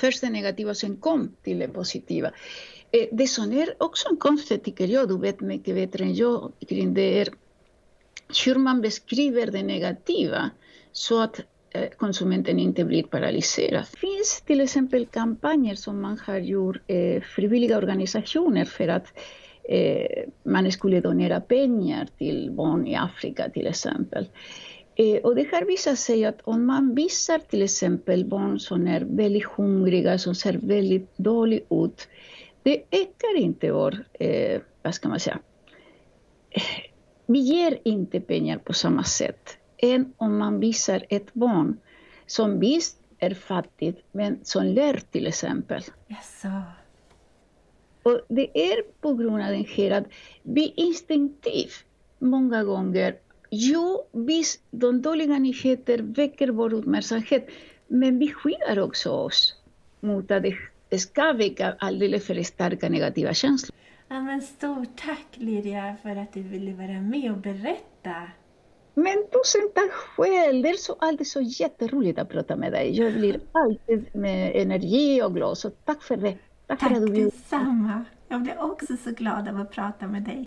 först 0.00 0.20
det 0.20 0.30
negativa, 0.30 0.74
sen 0.74 0.96
kom 0.96 1.32
till 1.42 1.58
det 1.58 1.68
positiva. 1.68 2.30
Eh, 2.90 3.06
Det 3.12 3.26
som 3.26 3.52
är 3.52 3.74
också 3.78 4.16
konstigt, 4.16 4.64
tycker 4.64 4.86
jag, 4.86 5.08
du 5.08 5.18
vet 5.18 5.40
mycket 5.40 5.74
bättre 5.74 6.04
än 6.04 6.14
jag, 6.14 6.52
kring 6.68 6.94
det 6.94 7.20
är 7.20 7.28
hur 8.46 8.54
man 8.54 8.80
beskriver 8.80 9.46
det 9.46 9.62
negativa 9.62 10.50
så 10.92 11.22
att 11.22 11.40
eh, 11.70 11.88
konsumenten 11.96 12.58
inte 12.58 12.84
blir 12.84 13.02
paralyserad. 13.02 13.84
Det 13.92 13.98
finns 13.98 14.42
till 14.46 14.60
exempel 14.60 15.06
kampanjer 15.06 15.74
som 15.74 16.00
man 16.00 16.18
har 16.26 16.38
gjort, 16.38 16.76
eh, 16.86 17.22
frivilliga 17.22 17.78
organisationer 17.78 18.64
för 18.64 18.88
att 18.88 19.06
eh, 19.68 20.24
man 20.42 20.72
skulle 20.72 21.00
donera 21.00 21.40
pengar 21.40 22.08
till 22.18 22.50
barn 22.50 22.86
i 22.86 22.96
Afrika 22.96 23.48
till 23.50 23.66
exempel. 23.66 24.26
Eh, 24.96 25.16
och 25.16 25.34
det 25.34 25.48
har 25.52 25.64
visat 25.64 25.98
sig 25.98 26.24
att 26.24 26.40
om 26.44 26.66
man 26.66 26.94
visar 26.94 27.38
till 27.38 27.62
exempel 27.62 28.24
barn 28.24 28.60
som 28.60 28.86
är 28.86 29.00
väldigt 29.00 29.44
hungriga, 29.44 30.18
som 30.18 30.34
ser 30.34 30.58
väldigt 30.62 31.18
dåligt 31.18 31.66
ut, 31.70 32.08
det 32.62 32.82
ökar 32.90 33.36
inte 33.36 33.72
vår, 33.72 34.04
eh, 34.12 34.60
vad 34.82 34.94
ska 34.94 35.08
man 35.08 35.20
säga, 35.20 35.38
Eh, 36.56 36.62
vi 37.26 37.38
ger 37.38 37.78
inte 37.84 38.20
pengar 38.20 38.58
på 38.58 38.72
samma 38.72 39.04
sätt 39.04 39.58
än 39.78 40.12
om 40.16 40.38
man 40.38 40.60
visar 40.60 41.04
ett 41.08 41.34
barn 41.34 41.76
som 42.26 42.60
visst 42.60 42.98
är 43.18 43.34
fattigt, 43.34 44.04
men 44.12 44.38
som 44.42 44.64
lär 44.64 45.00
till 45.10 45.26
exempel. 45.26 45.82
Jaså. 46.06 46.62
Och 48.02 48.20
det 48.28 48.72
är 48.72 48.82
på 49.00 49.14
grund 49.14 49.42
av 49.42 49.50
den 49.50 49.64
här 49.64 49.90
att 49.90 50.04
vi 50.42 50.72
instinktivt 50.76 51.84
många 52.18 52.64
gånger, 52.64 53.16
jo 53.56 54.06
visst, 54.12 54.62
de 54.70 55.02
dåliga 55.02 55.38
nyheter 55.38 55.98
väcker 55.98 56.48
vår 56.48 56.74
uppmärksamhet, 56.74 57.48
men 57.88 58.18
vi 58.18 58.28
skyddar 58.28 58.78
också 58.78 59.10
oss 59.10 59.54
mot 60.00 60.30
att 60.30 60.42
det 60.88 60.98
ska 60.98 61.32
väcka 61.32 61.76
alldeles 61.78 62.26
för 62.26 62.42
starka 62.42 62.88
negativa 62.88 63.34
känslor. 63.34 63.76
Ja, 64.08 64.20
men 64.20 64.42
stort 64.42 64.96
tack 64.96 65.26
Lydia 65.34 65.96
för 66.02 66.16
att 66.16 66.32
du 66.32 66.42
ville 66.42 66.72
vara 66.72 67.00
med 67.00 67.32
och 67.32 67.38
berätta. 67.38 68.14
Men 68.94 69.16
tusen 69.32 69.70
tack 69.74 69.92
själv! 69.92 70.62
Det 70.62 70.68
är 70.68 70.76
så, 70.76 70.96
alltid 70.98 71.26
så 71.26 71.40
jätteroligt 71.40 72.18
att 72.18 72.28
prata 72.28 72.56
med 72.56 72.72
dig. 72.72 72.96
Jag 72.98 73.12
blir 73.12 73.40
alltid 73.52 74.14
med 74.14 74.56
energi 74.56 75.22
och 75.22 75.34
glad, 75.34 75.58
så 75.58 75.70
tack 75.70 76.02
för 76.02 76.16
det. 76.16 76.38
Tack, 76.66 76.80
för 76.80 76.88
Tack 76.88 76.96
att 76.96 77.06
du 77.06 77.24
detsamma. 77.24 78.04
Jag 78.28 78.42
blir 78.42 78.62
också 78.62 78.96
så 78.96 79.10
glad 79.10 79.48
av 79.48 79.56
att 79.56 79.70
prata 79.70 80.06
med 80.06 80.22
dig. 80.22 80.46